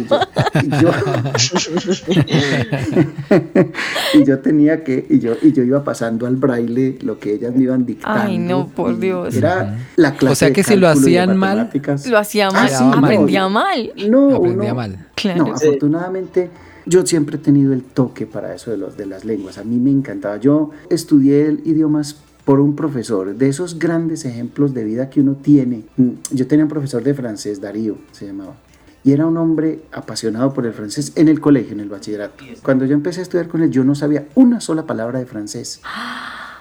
[0.62, 0.90] Y yo,
[4.14, 7.54] y yo tenía que, y yo, y yo iba pasando al braille lo que ellas
[7.54, 8.22] me iban dictando.
[8.22, 9.34] Ay, no, por Dios.
[9.34, 11.70] Era la clase O sea de que si lo de hacían mal.
[12.08, 13.50] Lo hacía Ah, mal, sí, aprendía no.
[13.50, 13.92] mal.
[14.08, 15.06] No, Aprendía uno- mal.
[15.14, 15.46] Claro.
[15.46, 16.50] no, afortunadamente
[16.87, 19.59] yo siempre he tenido el toque para eso de, los, de las lenguas.
[19.59, 20.39] A mí me encantaba.
[20.39, 25.34] Yo estudié el idiomas por un profesor, de esos grandes ejemplos de vida que uno
[25.34, 25.82] tiene.
[25.97, 28.55] Mm, Yo tenía un profesor de francés, Darío se llamaba.
[29.03, 32.45] Y era un hombre apasionado por el francés en el colegio, en el bachillerato.
[32.62, 35.80] Cuando yo empecé a estudiar con él, yo no sabía una sola palabra de francés.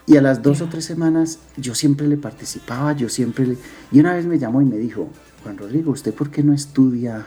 [0.07, 3.57] Y a las dos o tres semanas yo siempre le participaba, yo siempre le...
[3.91, 5.09] Y una vez me llamó y me dijo,
[5.41, 7.25] Juan Rodrigo, ¿usted por qué no estudia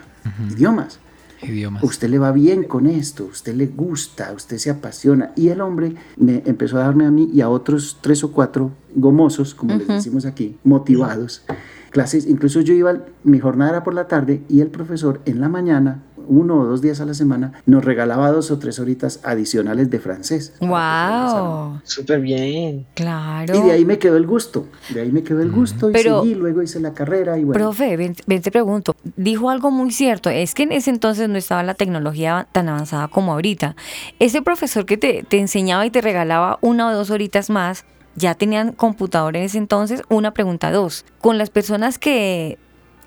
[0.49, 1.01] idiomas?
[1.43, 1.83] Idiomas.
[1.83, 5.33] Usted le va bien con esto, usted le gusta, usted se apasiona.
[5.37, 8.73] Y el hombre me empezó a darme a mí y a otros tres o cuatro
[8.95, 11.45] gomosos, como les decimos aquí, motivados,
[11.91, 12.27] clases.
[12.27, 16.03] Incluso yo iba, mi jornada era por la tarde y el profesor en la mañana,
[16.29, 19.99] uno o dos días a la semana, nos regalaba dos o tres horitas adicionales de
[19.99, 20.53] francés.
[20.61, 21.81] Wow.
[21.85, 22.87] Súper bien.
[22.95, 23.55] Claro.
[23.57, 26.23] Y de ahí me quedó el gusto, de ahí me quedó el gusto y Pero-
[26.23, 27.53] seguí, luego hice la carrera y bueno.
[27.59, 31.37] Profe, ven, ven, te pregunto, dijo algo muy cierto, es que en ese entonces no
[31.39, 33.77] estaba la tecnología tan avanzada como ahorita.
[34.19, 37.85] Ese profesor que te, te enseñaba y te regalaba una o dos horitas más,
[38.17, 40.03] ya tenían computador en ese entonces.
[40.09, 42.59] Una pregunta, dos, con las personas que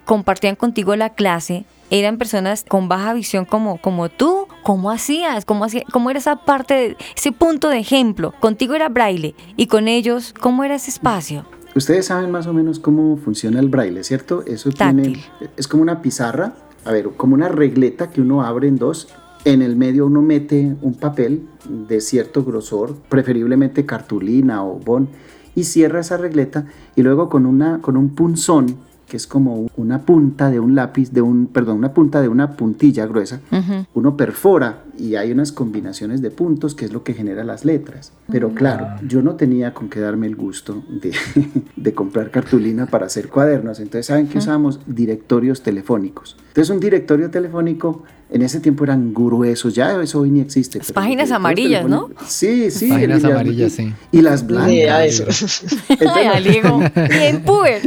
[0.06, 5.46] compartían contigo la clase, eran personas con baja visión como, como tú, ¿cómo hacías?
[5.46, 8.34] ¿Cómo, ¿Cómo era esa parte, de, ese punto de ejemplo?
[8.40, 11.46] Contigo era braille y con ellos, ¿cómo era ese espacio?
[11.76, 14.44] Ustedes saben más o menos cómo funciona el braille, ¿cierto?
[14.46, 15.22] Eso tiene,
[15.58, 16.54] es como una pizarra,
[16.86, 19.08] a ver, como una regleta que uno abre en dos.
[19.44, 25.10] En el medio uno mete un papel de cierto grosor, preferiblemente cartulina o bon,
[25.56, 28.78] y cierra esa regleta y luego con, una, con un punzón,
[29.12, 32.56] que es como una punta de un lápiz, de un, perdón, una punta de una
[32.56, 33.42] puntilla gruesa,
[33.94, 38.14] uno perfora y hay unas combinaciones de puntos que es lo que genera las letras.
[38.32, 41.12] Pero claro, yo no tenía con qué darme el gusto de,
[41.76, 43.82] de comprar cartulina para hacer cuadernos.
[43.82, 44.80] Entonces, ¿saben qué usábamos?
[44.88, 46.38] Directorios telefónicos.
[46.52, 50.78] Entonces, un directorio telefónico en ese tiempo eran gruesos, ya eso hoy ni existe.
[50.80, 52.10] los páginas amarillas, ¿no?
[52.28, 52.88] Sí, sí.
[52.90, 53.94] Páginas las- amarillas, y- sí.
[54.14, 54.72] Y las blancas.
[54.72, 55.26] Idea de eso.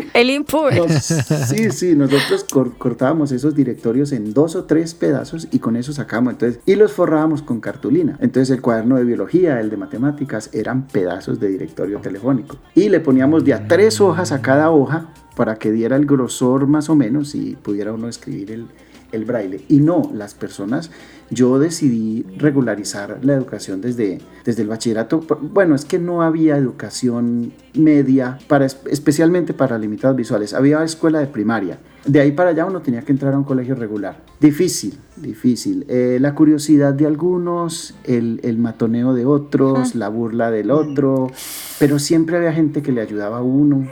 [0.15, 0.77] El Impuber.
[0.79, 5.77] Nos- sí, sí, nosotros cor- cortábamos esos directorios en dos o tres pedazos y con
[5.77, 8.19] eso sacábamos, entonces, y los forrábamos con cartulina.
[8.21, 12.57] Entonces el cuaderno de biología, el de matemáticas, eran pedazos de directorio telefónico.
[12.75, 16.67] Y le poníamos de a tres hojas a cada hoja para que diera el grosor
[16.67, 18.67] más o menos y pudiera uno escribir el,
[19.15, 19.65] el braille.
[19.69, 20.91] Y no, las personas,
[21.31, 25.21] yo decidí regularizar la educación desde, desde el bachillerato.
[25.41, 30.55] Bueno, es que no había educación media, para, especialmente para limitados visuales.
[30.55, 31.79] Había escuela de primaria.
[32.05, 34.23] De ahí para allá uno tenía que entrar a un colegio regular.
[34.39, 35.87] Difícil, difícil.
[35.89, 41.31] Eh, la curiosidad de algunos, el, el matoneo de otros, la burla del otro,
[41.79, 43.87] pero siempre había gente que le ayudaba a uno.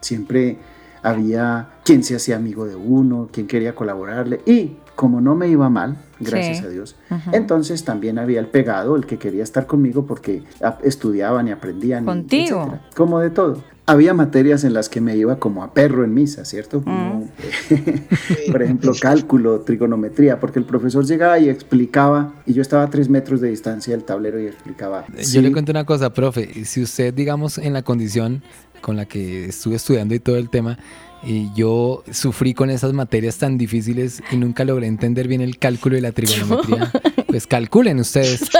[0.00, 0.58] Siempre
[1.02, 4.40] había quien se hacía amigo de uno, quien quería colaborarle.
[4.46, 6.64] Y como no me iba mal, gracias Sí.
[6.64, 6.96] a Dios,
[7.32, 10.44] entonces también había el pegado, el que quería estar conmigo porque
[10.82, 12.04] estudiaban y aprendían.
[12.04, 12.60] y Contigo.
[12.60, 12.88] etcétera.
[12.94, 13.62] Como de todo.
[13.84, 16.82] Había materias en las que me iba como a perro en misa, ¿cierto?
[16.82, 17.28] Como,
[18.52, 23.08] por ejemplo, cálculo, trigonometría, porque el profesor llegaba y explicaba, y yo estaba a tres
[23.08, 25.04] metros de distancia del tablero y explicaba.
[25.08, 26.64] Yo sí, le cuento una cosa, profe.
[26.64, 28.42] Si usted, digamos, en la condición
[28.80, 30.78] con la que estuve estudiando y todo el tema,
[31.24, 35.96] y yo sufrí con esas materias tan difíciles y nunca logré entender bien el cálculo
[35.96, 36.90] y la trigonometría,
[37.26, 38.42] pues calculen ustedes.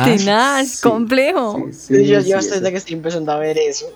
[0.00, 1.66] Ah, Tenaz, complejo.
[1.72, 3.86] Sí, yo, yo hasta desde que estoy empezando a ver eso.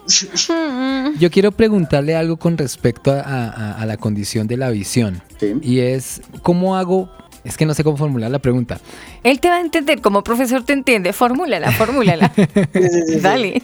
[1.20, 5.22] Yo quiero preguntarle algo con respecto a, a- a la condición de la visión.
[5.62, 7.08] Y es, ¿cómo hago?
[7.44, 8.80] Es que no sé cómo formular la pregunta.
[9.22, 11.12] Él te va a entender, como profesor te entiende.
[11.12, 12.32] Fórmulala, fórmulala.
[13.22, 13.62] Dale.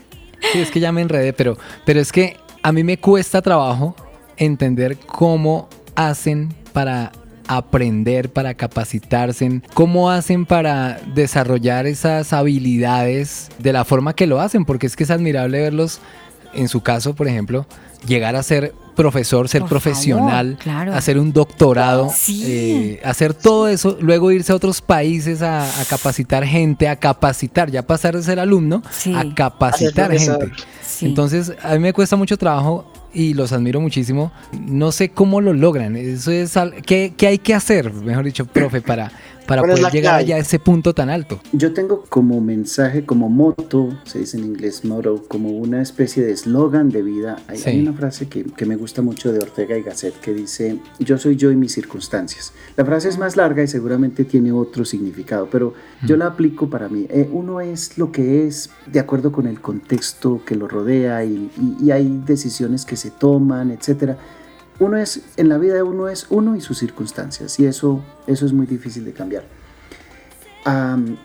[0.52, 3.96] Sí, es que ya me enredé, pero, pero es que a mí me cuesta trabajo
[4.38, 7.12] entender cómo hacen para
[7.46, 14.64] aprender, para capacitarse, cómo hacen para desarrollar esas habilidades de la forma que lo hacen,
[14.64, 16.00] porque es que es admirable verlos
[16.54, 17.66] en su caso, por ejemplo,
[18.06, 20.94] llegar a ser profesor, ser Por profesional, favor, claro.
[20.94, 22.42] hacer un doctorado, Sí.
[22.46, 27.70] eh, hacer todo eso, luego irse a otros países a, a capacitar gente, a capacitar,
[27.70, 29.14] ya pasar de ser alumno Sí.
[29.14, 30.50] a capacitar A gente.
[30.84, 31.06] Sí.
[31.06, 34.32] Entonces, a mí me cuesta mucho trabajo y los admiro muchísimo.
[34.60, 35.96] No sé cómo lo logran.
[35.96, 36.54] Eso es
[36.84, 39.10] ¿qué, qué hay que hacer, mejor dicho, profe, para,
[39.48, 41.40] para ¿Cuál es poder llegar allá a ese punto tan alto?
[41.52, 46.32] Yo tengo como mensaje, como moto, se dice en inglés motto, como una especie de
[46.32, 47.38] eslogan de vida.
[47.48, 47.70] Hay, Sí.
[47.70, 51.16] hay una frase que, que me gusta mucho de Ortega y Gasset que dice, yo
[51.18, 52.52] soy yo y mis circunstancias.
[52.76, 55.72] La frase es más larga y seguramente tiene otro significado, pero
[56.06, 57.06] yo la aplico para mí.
[57.08, 61.50] Eh, uno es lo que es de acuerdo con el contexto que lo rodea y,
[61.80, 64.18] y- y hay decisiones que se toman, etcétera.
[64.80, 68.46] Uno es, en la vida de uno es uno y sus circunstancias y eso, eso
[68.46, 69.44] es muy difícil de cambiar.
[70.64, 71.16] Am,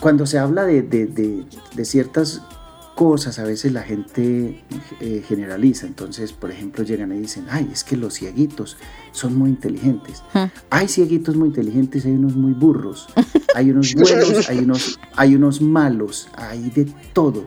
[0.00, 1.44] cuando se habla de, de- de-
[1.74, 2.42] de ciertas
[2.94, 4.64] cosas, a veces la gente
[5.00, 5.86] eh, generaliza.
[5.86, 8.76] Entonces, por ejemplo, llegan y dicen, ay, es que los cieguitos
[9.12, 10.22] son muy inteligentes.
[10.70, 13.06] Hay cieguitos muy inteligentes, hay unos muy burros,
[13.54, 17.46] hay unos buenos, hay unos, hay unos malos, hay de todo.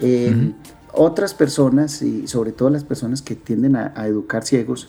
[0.00, 0.52] Eh,
[0.92, 4.88] Otras personas, y sobre todo las personas que tienden a, a educar ciegos,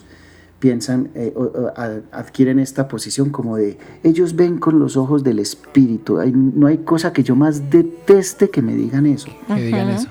[0.62, 5.24] piensan, eh, o- o a- adquieren esta posición como de, ellos ven con los ojos
[5.26, 6.20] del espíritu.
[6.20, 9.28] Hay- no hay cosa que yo más deteste que me digan eso.
[9.48, 10.08] Que digan eso.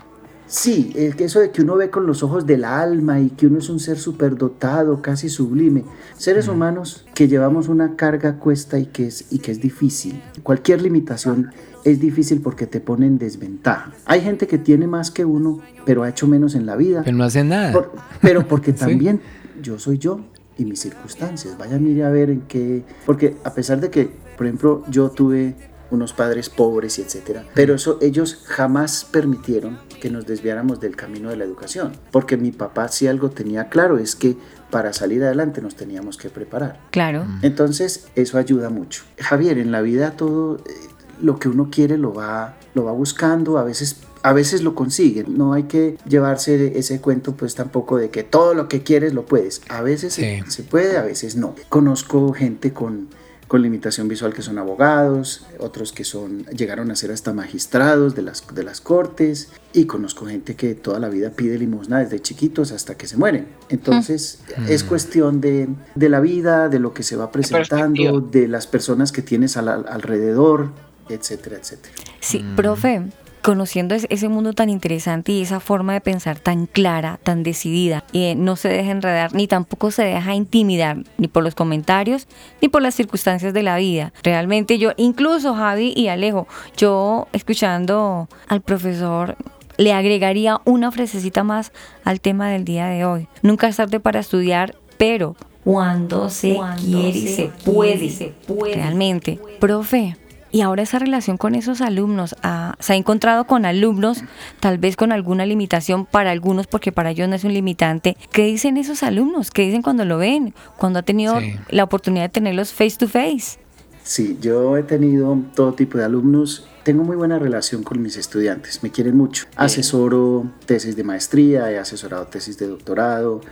[0.47, 3.47] Sí, es que eso de que uno ve con los ojos del alma y que
[3.47, 5.85] uno es un ser superdotado, casi sublime.
[6.17, 10.21] Seres humanos que llevamos una carga a cuesta y que, es, y que es difícil.
[10.43, 11.53] Cualquier limitación
[11.85, 13.93] es difícil porque te pone en desventaja.
[14.07, 17.03] Hay gente que tiene más que uno, pero ha hecho menos en la vida.
[17.05, 17.73] Pero no hacen nada.
[17.73, 18.79] Por- pero porque Sí.
[18.81, 19.21] también
[19.63, 20.21] yo soy yo
[20.61, 21.57] y mis circunstancias.
[21.57, 22.85] Vaya, mire a ver en qué.
[23.07, 25.55] Porque a pesar de que, por ejemplo, yo tuve
[25.91, 31.31] unos padres pobres y etcétera, pero eso ellos jamás permitieron que nos desviáramos del camino
[31.31, 31.93] de la educación.
[32.13, 34.37] Porque mi papá, si algo tenía claro, es que
[34.71, 36.79] para salir adelante nos teníamos que preparar.
[36.91, 37.27] Claro.
[37.43, 39.03] Entonces, eso ayuda mucho.
[39.19, 40.90] Javier, en la vida todo eh,
[41.23, 45.25] lo que uno quiere lo va, lo va buscando, a veces, a veces lo consigue.
[45.29, 49.25] No hay que llevarse ese cuento, pues tampoco de que todo lo que quieres lo
[49.27, 49.63] puedes.
[49.69, 51.55] A veces se, se puede, a veces no.
[51.69, 53.09] Conozco gente con,
[53.49, 58.23] con limitación visual que son abogados, otros que son, llegaron a ser hasta magistrados de
[58.23, 62.71] las, de las cortes, y conozco gente que toda la vida pide limosna desde chiquitos
[62.73, 63.47] hasta que se mueren.
[63.69, 68.67] Entonces, es cuestión de, de la vida, de lo que se va presentando, de las
[68.69, 70.71] personas que tienes al- alrededor,
[71.15, 71.95] etcétera, etcétera.
[72.21, 73.03] Sí, profe,
[73.43, 78.05] conociendo es- ese mundo tan interesante y esa forma de pensar tan clara, tan decidida,
[78.13, 82.27] eh, no se deja enredar ni tampoco se deja intimidar ni por los comentarios
[82.61, 84.13] ni por las circunstancias de la vida.
[84.23, 86.47] Realmente yo, incluso Javi y Alejo,
[86.77, 89.37] yo escuchando al profesor
[89.79, 91.73] le agregaría una frasecita más
[92.05, 93.27] al tema del día de hoy.
[93.41, 95.35] Nunca es tarde para estudiar, pero
[95.65, 98.75] cuando se quiere y se puede, se puede.
[98.75, 99.39] Realmente.
[99.59, 100.17] Profe,
[100.53, 104.25] y ahora esa relación con esos alumnos, ah, ¿se ha encontrado con alumnos,
[104.61, 108.17] tal vez con alguna limitación para algunos, porque para ellos no es un limitante?
[108.33, 109.51] ¿Qué dicen esos alumnos?
[109.51, 110.55] ¿Qué dicen cuando lo ven?
[110.77, 111.55] Cuando ha tenido Sí.
[111.71, 113.59] la oportunidad de tenerlos face to face.
[114.03, 116.67] Sí, yo he tenido todo tipo de alumnos.
[116.83, 119.45] Tengo muy buena relación con mis estudiantes, me quieren mucho.
[119.55, 123.43] Asesoro tesis de maestría, he asesorado tesis de doctorado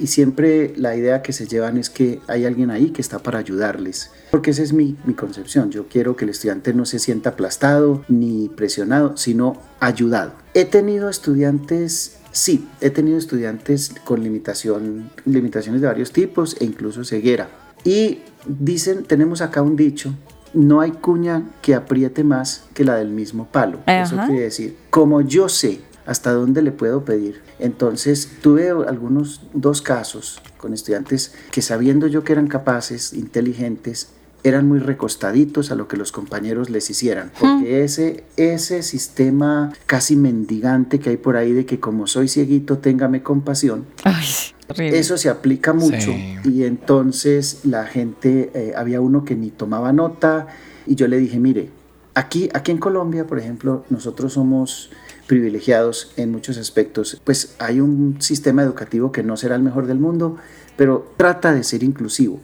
[0.00, 3.38] y siempre la idea que se llevan es que hay alguien ahí que está para
[3.38, 4.10] ayudarles.
[4.30, 5.70] Porque esa es mi, mi concepción.
[5.70, 10.32] Yo quiero que el estudiante no se sienta aplastado ni presionado, sino ayudado.
[10.54, 17.02] He tenido estudiantes Sí, he tenido estudiantes con limitación, limitaciones de varios tipos e incluso
[17.02, 17.48] ceguera.
[17.84, 20.14] Y dicen, tenemos acá un dicho,
[20.54, 23.80] no hay cuña que apriete más que la del mismo palo.
[23.86, 24.26] Eso Ajá.
[24.26, 27.42] quiere decir, como yo sé hasta dónde le puedo pedir.
[27.58, 34.08] Entonces tuve algunos dos casos con estudiantes que sabiendo yo que eran capaces, inteligentes,
[34.42, 40.16] eran muy recostaditos a lo que los compañeros les hicieran, porque ese, ese sistema casi
[40.16, 43.84] mendigante que hay por ahí de que como soy cieguito, téngame compasión,
[44.78, 46.36] eso se aplica mucho Sí.
[46.44, 50.46] y entonces la gente, eh, había uno que ni tomaba nota
[50.86, 51.68] y yo le dije, mire,
[52.14, 54.90] aquí, aquí en Colombia, por ejemplo, nosotros somos
[55.34, 60.00] privilegiados en muchos aspectos, pues hay un sistema educativo que no será el mejor del
[60.00, 60.36] mundo,
[60.76, 62.40] pero trata de ser inclusivo.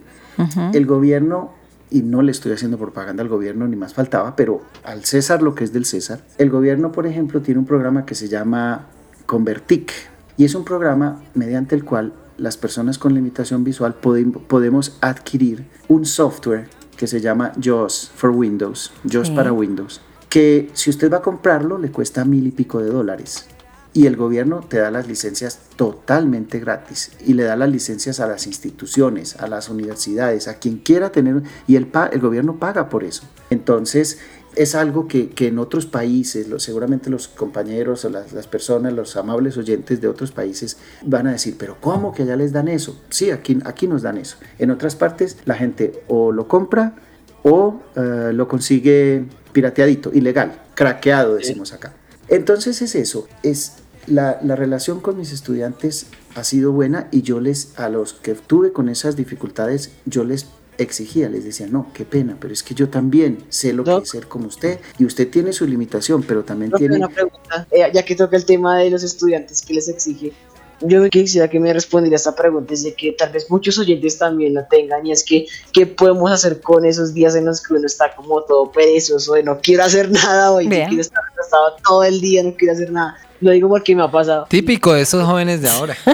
[0.71, 1.51] El gobierno,
[1.89, 5.53] y no le estoy haciendo propaganda al gobierno ni más faltaba, pero al César lo
[5.53, 8.87] que es del César, el gobierno, por ejemplo, tiene un programa que se llama
[9.25, 9.91] Convertic
[10.37, 15.65] y es un programa mediante el cual las personas con limitación visual podem- podemos adquirir
[15.89, 19.35] un software que se llama JAWS for Windows, JAWS Sí.
[19.35, 19.99] para Windows,
[20.37, 23.47] que si usted va a comprarlo le cuesta mil y pico de dólares.
[23.93, 28.27] y el gobierno te da las licencias totalmente gratis y le da las licencias a
[28.27, 33.03] las instituciones, a las universidades, a quien quiera tener, y el, el gobierno paga por
[33.03, 33.23] eso.
[33.49, 34.19] Entonces,
[34.55, 38.93] es algo que, que en otros países, lo- seguramente los compañeros o las, las personas,
[38.93, 42.67] los amables oyentes de otros países van a decir, pero ¿cómo que allá les dan
[42.67, 43.01] eso?
[43.09, 44.37] Sí, aquí, aquí nos dan eso.
[44.59, 46.93] En otras partes la gente o lo compra
[47.41, 49.25] o eh, lo consigue
[49.57, 51.91] pirateadito, ilegal, craqueado decimos acá.
[52.27, 56.05] Entonces es eso, es la, la relación con mis estudiantes
[56.35, 60.45] ha sido buena y yo les, a los que tuve con esas dificultades, yo les
[60.77, 64.09] exigía, les decía, no, qué pena, pero es que yo también sé lo que es
[64.09, 66.97] ser como usted y usted tiene su limitación, pero también tiene...
[66.97, 70.33] una pregunta, eh, ya que toca el tema de los estudiantes que les exige,
[70.81, 74.53] yo quisiera que me respondiera esta pregunta, es de que tal vez muchos oyentes también
[74.53, 77.85] la tengan, y es que, ¿qué podemos hacer con esos días en los que uno
[77.87, 82.03] está como todo perezoso, de no quiero hacer nada hoy, yo quiero estar acostado todo
[82.03, 83.17] el día, no quiero hacer nada?
[83.39, 84.47] Lo digo porque me ha pasado.
[84.49, 85.95] Típico de esos jóvenes de ahora.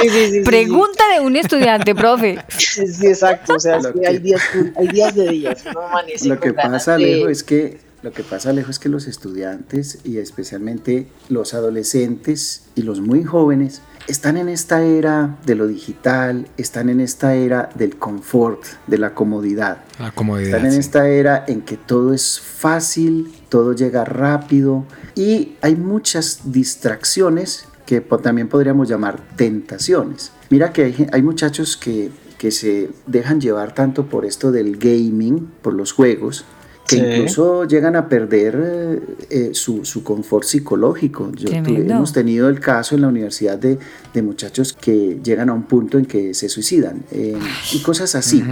[0.00, 2.38] Sí, sí, sí, sí, Pregunta de un estudiante, profe.
[2.56, 4.40] Sí, sí, exacto, o sea, es Lo que que- hay días,
[4.76, 8.22] hay días de días, uno amanece Lo que pasa, de- Alejo, es que lo que
[8.24, 14.36] pasa, Alejo, es que los estudiantes y especialmente los adolescentes y los muy jóvenes están
[14.36, 19.78] en esta era de lo digital, están en esta era del confort, de la comodidad.
[19.98, 20.48] La comodidad.
[20.48, 20.78] Están en sí.
[20.78, 24.84] esta era en que todo es fácil, todo llega rápido
[25.14, 30.32] y hay muchas distracciones que también podríamos llamar tentaciones.
[30.50, 35.50] Mira que hay, hay muchachos que, que se dejan llevar tanto por esto del gaming,
[35.62, 36.44] por los juegos,
[36.86, 37.02] que Sí.
[37.02, 41.32] incluso llegan a perder eh, eh, su, su confort psicológico.
[41.32, 43.78] Yo tuve- hemos tenido el caso en la universidad de,
[44.12, 47.38] de muchachos que llegan a un punto en que se suicidan eh,
[47.72, 48.42] y cosas así.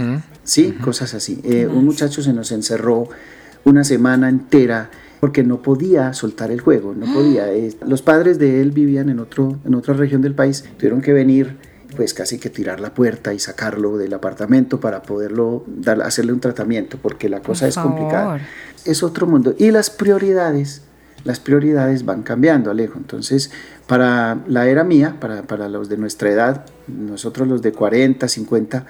[0.43, 1.39] Sí, cosas así.
[1.43, 3.07] Eh, un muchacho se nos encerró
[3.65, 7.45] una semana entera porque no podía soltar el juego, no podía.
[7.87, 11.55] Los padres de él vivían en, otro, en otra región del país, tuvieron que venir
[11.93, 16.39] pues casi que tirar la puerta y sacarlo del apartamento para poderlo dar, hacerle un
[16.39, 18.41] tratamiento, porque la cosa Por es complicada.
[18.85, 19.55] Es otro mundo.
[19.57, 20.81] Y las prioridades,
[21.23, 22.97] las prioridades van cambiando, Alejo.
[22.97, 23.51] Entonces,
[23.87, 28.85] para la era mía, para, para los de nuestra edad, nosotros los de 40, 50,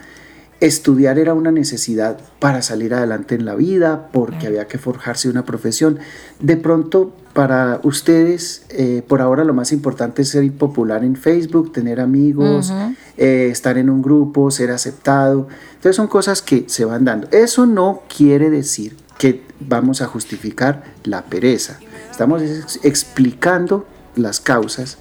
[0.66, 5.44] estudiar era una necesidad para salir adelante en la vida, porque había que forjarse una
[5.46, 6.00] profesión.
[6.40, 11.72] De pronto, para ustedes, eh, por ahora lo más importante es ser popular en Facebook,
[11.74, 12.72] tener amigos,
[13.18, 15.48] eh, estar en un grupo, ser aceptado.
[15.76, 17.28] Entonces son cosas que se van dando.
[17.32, 21.80] Eso no quiere decir que vamos a justificar la pereza.
[22.12, 23.86] Estamos ex- explicando
[24.16, 24.98] las causas.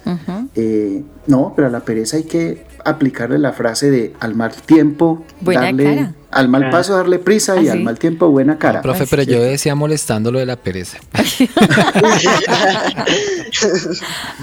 [0.55, 5.23] Eh, no, pero a la pereza hay que aplicarle la frase de al mal tiempo,
[5.41, 6.13] Buena darle, cara.
[6.33, 8.81] Al mal paso darle prisa y ¿Ah, al mal tiempo buena cara.
[8.81, 10.97] Profe, pero yo decía molestando lo de la pereza.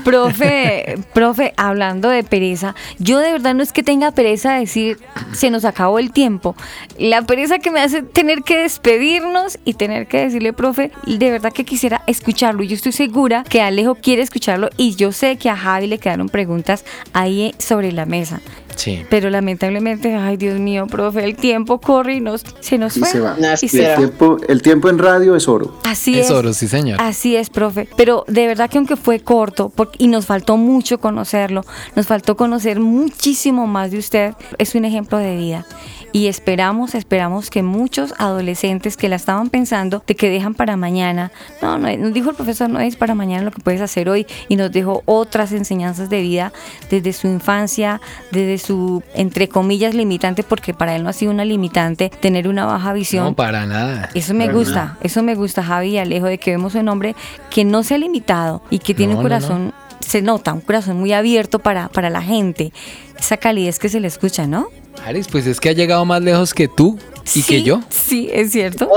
[0.05, 4.99] Profe, profe, hablando de pereza, yo de verdad no es que tenga pereza de decir
[5.33, 6.57] se nos acabó el tiempo.
[6.99, 11.53] La pereza que me hace tener que despedirnos y tener que decirle, profe, de verdad
[11.53, 12.63] que quisiera escucharlo.
[12.63, 16.29] Yo estoy segura que Alejo quiere escucharlo y yo sé que a Javi le quedaron
[16.29, 18.41] preguntas ahí sobre la mesa.
[18.81, 19.05] Sí.
[19.11, 23.09] Pero lamentablemente, ay Dios mío, profe, el tiempo corre y nos, se nos Y fue.
[23.11, 23.37] se va.
[23.39, 23.97] Nah, Y se el va.
[23.97, 25.77] tiempo, el tiempo en radio es oro.
[25.85, 26.33] Así Es es.
[26.33, 26.99] oro, sí, señor.
[27.01, 27.89] Así es, profe.
[27.97, 31.63] Pero de verdad que aunque fue corto por- y nos faltó mucho conocerlo,
[31.95, 35.67] nos faltó conocer muchísimo más de usted, es un ejemplo de vida.
[36.13, 41.31] Y esperamos, esperamos que muchos adolescentes que la estaban pensando de que dejan para mañana,
[41.63, 44.27] no, no, nos dijo el profesor, no es para mañana lo que puedes hacer hoy
[44.49, 46.53] y nos dejó otras enseñanzas de vida
[46.91, 48.01] desde su infancia,
[48.33, 52.67] desde su, entre comillas, limitante, porque para él no ha sido una limitante tener una
[52.67, 53.25] baja visión.
[53.25, 54.09] No, para nada.
[54.15, 54.99] Eso me gusta, nada.
[55.03, 57.15] eso me gusta, Javi y Alejo, de que vemos un hombre
[57.51, 60.61] que no se ha limitado y que tiene No, un no, corazón, se nota, un
[60.61, 62.73] corazón muy abierto para, para la gente.
[63.19, 64.69] Esa calidez que se le escucha, ¿no?
[65.07, 66.99] Aris, pues es que ha llegado más lejos que tú
[67.35, 67.81] y que yo.
[67.89, 68.89] Sí, es cierto.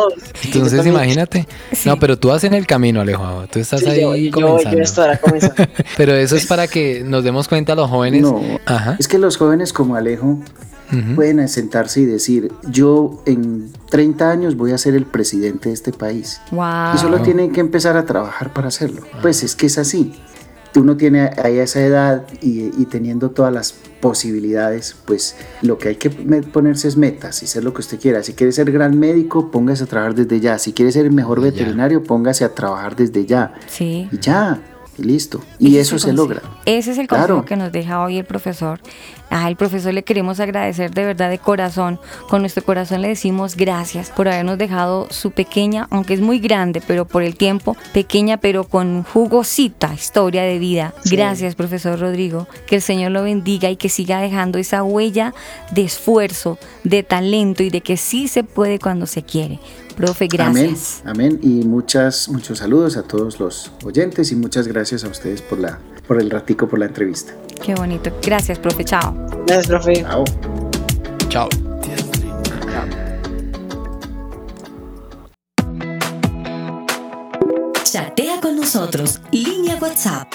[0.43, 1.47] Entonces imagínate.
[1.71, 1.87] Sí.
[1.87, 3.45] No, pero tú vas en el camino, Alejo.
[3.51, 4.77] Tú estás Sí, ahí yo, yo, comenzando.
[4.77, 5.55] yo estará comenzando.
[5.97, 8.21] Pero eso es para que nos demos cuenta los jóvenes.
[8.23, 8.95] No, Ajá.
[8.99, 10.39] es que los jóvenes como Alejo
[11.15, 15.91] pueden sentarse y decir, yo en 30 años voy a ser el presidente de este
[15.91, 16.39] país.
[16.51, 16.93] Wow.
[16.93, 19.01] Y solo tienen que empezar a trabajar para hacerlo.
[19.23, 20.13] Pues es que es así.
[20.75, 25.89] Uno tiene ahí a esa edad y, y teniendo todas las posibilidades, pues lo que
[25.89, 28.21] hay que ponerse es metas y ser lo que usted quiera.
[28.21, 30.59] Si quiere ser gran médico, póngase a trabajar desde ya.
[30.59, 33.53] Si quiere ser el mejor veterinario, póngase a trabajar desde ya.
[33.67, 34.09] Sí.
[34.11, 34.61] Y ya.
[34.97, 35.41] Y listo.
[35.59, 36.41] Y eso se logra.
[36.65, 37.45] Ese es el consejo Claro.
[37.45, 38.79] que nos deja hoy el profesor.
[39.29, 41.99] Al profesor le queremos agradecer de verdad de corazón.
[42.29, 46.81] Con nuestro corazón le decimos gracias por habernos dejado su pequeña, aunque es muy grande,
[46.85, 50.93] pero por el tiempo, pequeña pero con jugosita historia de vida.
[51.03, 51.15] Sí.
[51.15, 52.47] Gracias, profesor Rodrigo.
[52.67, 55.33] Que el Señor lo bendiga y que siga dejando esa huella
[55.71, 59.59] de esfuerzo, de talento y de que sí se puede cuando se quiere.
[59.95, 61.01] Profe, gracias.
[61.05, 61.39] Amén, amén.
[61.41, 65.79] Y muchas, muchos saludos a todos los oyentes y muchas gracias a ustedes por, la,
[66.07, 67.33] por el ratico, por la entrevista.
[67.63, 68.11] Qué bonito.
[68.21, 68.83] Gracias, profe.
[68.83, 69.15] Chao.
[69.45, 70.03] Gracias, profe.
[70.03, 70.23] Chao.
[71.29, 71.49] Chao.
[77.83, 79.21] Chatea con nosotros.
[79.31, 80.33] Línea WhatsApp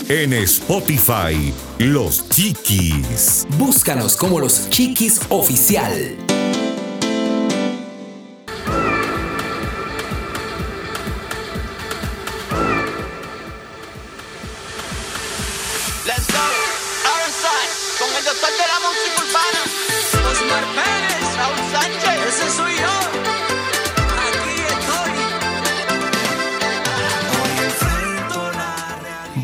[0.10, 3.48] En Spotify, Los Chiquis.
[3.58, 6.18] Búscanos como los Chiquis Oficial.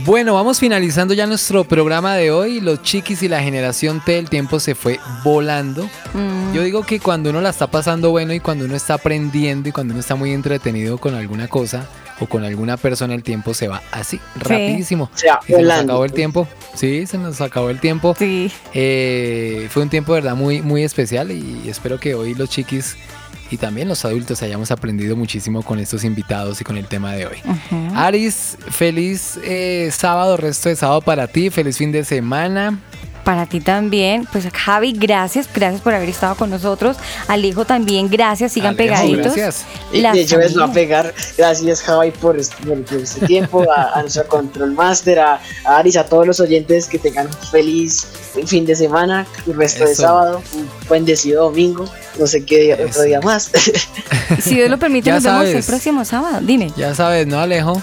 [0.08, 2.62] Bueno, vamos finalizando ya nuestro programa de hoy.
[2.62, 5.84] Los chiquis y la generación T, el tiempo se fue volando.
[6.14, 6.54] Mm.
[6.54, 9.74] Yo digo que cuando uno la está pasando bueno y cuando uno está aprendiendo y
[9.74, 11.90] cuando uno está muy entretenido con alguna cosa
[12.22, 15.12] o con alguna persona, el tiempo se va así, rapidísimo.
[15.14, 16.48] Se va Y se nos acabó el tiempo.
[16.74, 18.16] Sí, se nos acabó el tiempo.
[18.18, 18.50] Sí.
[18.74, 22.96] Eh, fue un tiempo, de verdad, muy, muy especial y espero que hoy los chiquis
[23.52, 27.28] y también los adultos hayamos aprendido muchísimo con estos invitados y con el tema de
[27.28, 27.38] hoy.
[27.46, 27.96] Ujú.
[27.96, 32.80] Aris, feliz eh, sábado, resto de sábado para ti, feliz fin de semana.
[33.28, 34.26] Para ti también.
[34.32, 36.96] Pues Javi, gracias, gracias por haber estado con nosotros.
[37.28, 39.36] Alejo también, gracias, sigan Alejo, pegaditos.
[39.36, 39.66] gracias.
[39.92, 41.14] Y La de hecho, les va a pegar.
[41.38, 43.66] Gracias, Javi, por este, por- este tiempo.
[43.70, 47.34] A, a nuestro Control Master, a, a Aris, a todos los oyentes que tengan un
[47.52, 48.08] feliz
[48.46, 50.04] fin de semana y resto de Eso.
[50.04, 50.42] sábado.
[50.54, 51.84] Un bendecido domingo.
[52.18, 53.52] No sé qué día, otro día más.
[54.42, 56.40] Si Dios lo permite, Ya nos vemos el próximo sábado.
[56.42, 56.72] Dime.
[56.78, 57.82] Ya sabes, ¿no, Alejo?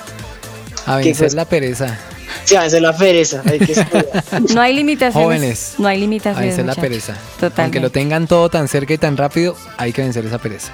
[0.87, 1.99] A ¿Qué vencer la pereza.
[2.45, 3.43] Sí, a veces la pereza.
[3.45, 3.87] Hay que.
[4.55, 5.25] No hay limitaciones.
[5.25, 5.75] Jóvenes.
[5.79, 6.57] No hay A limitaciones.
[6.57, 7.15] vencer la pereza.
[7.35, 7.63] Totalmente.
[7.63, 10.73] Aunque lo tengan todo tan cerca y tan rápido, hay que vencer esa pereza.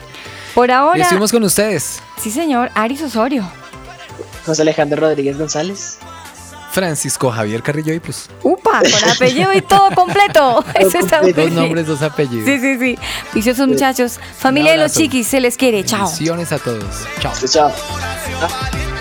[0.54, 1.02] Por Y ahora.
[1.02, 2.00] estuvimos con ustedes.
[2.20, 2.70] Sí, señor.
[2.74, 3.48] Aris Osorio.
[4.46, 5.98] José Alejandro Rodríguez González.
[6.72, 10.64] Francisco Javier Carrillo y pues Upa, con apellido y todo completo.
[10.74, 12.44] Eso está muy dos nombres, dos apellidos.
[12.46, 12.98] Sí, sí, sí.
[13.34, 14.20] Viciosos muchachos.
[14.38, 15.84] Familia de los chiquis, se les quiere.
[15.84, 16.04] Chao.
[16.06, 16.84] Bendiciones a todos.
[17.20, 17.32] Chao.
[17.48, 17.72] Chao.
[18.40, 18.99] Valiente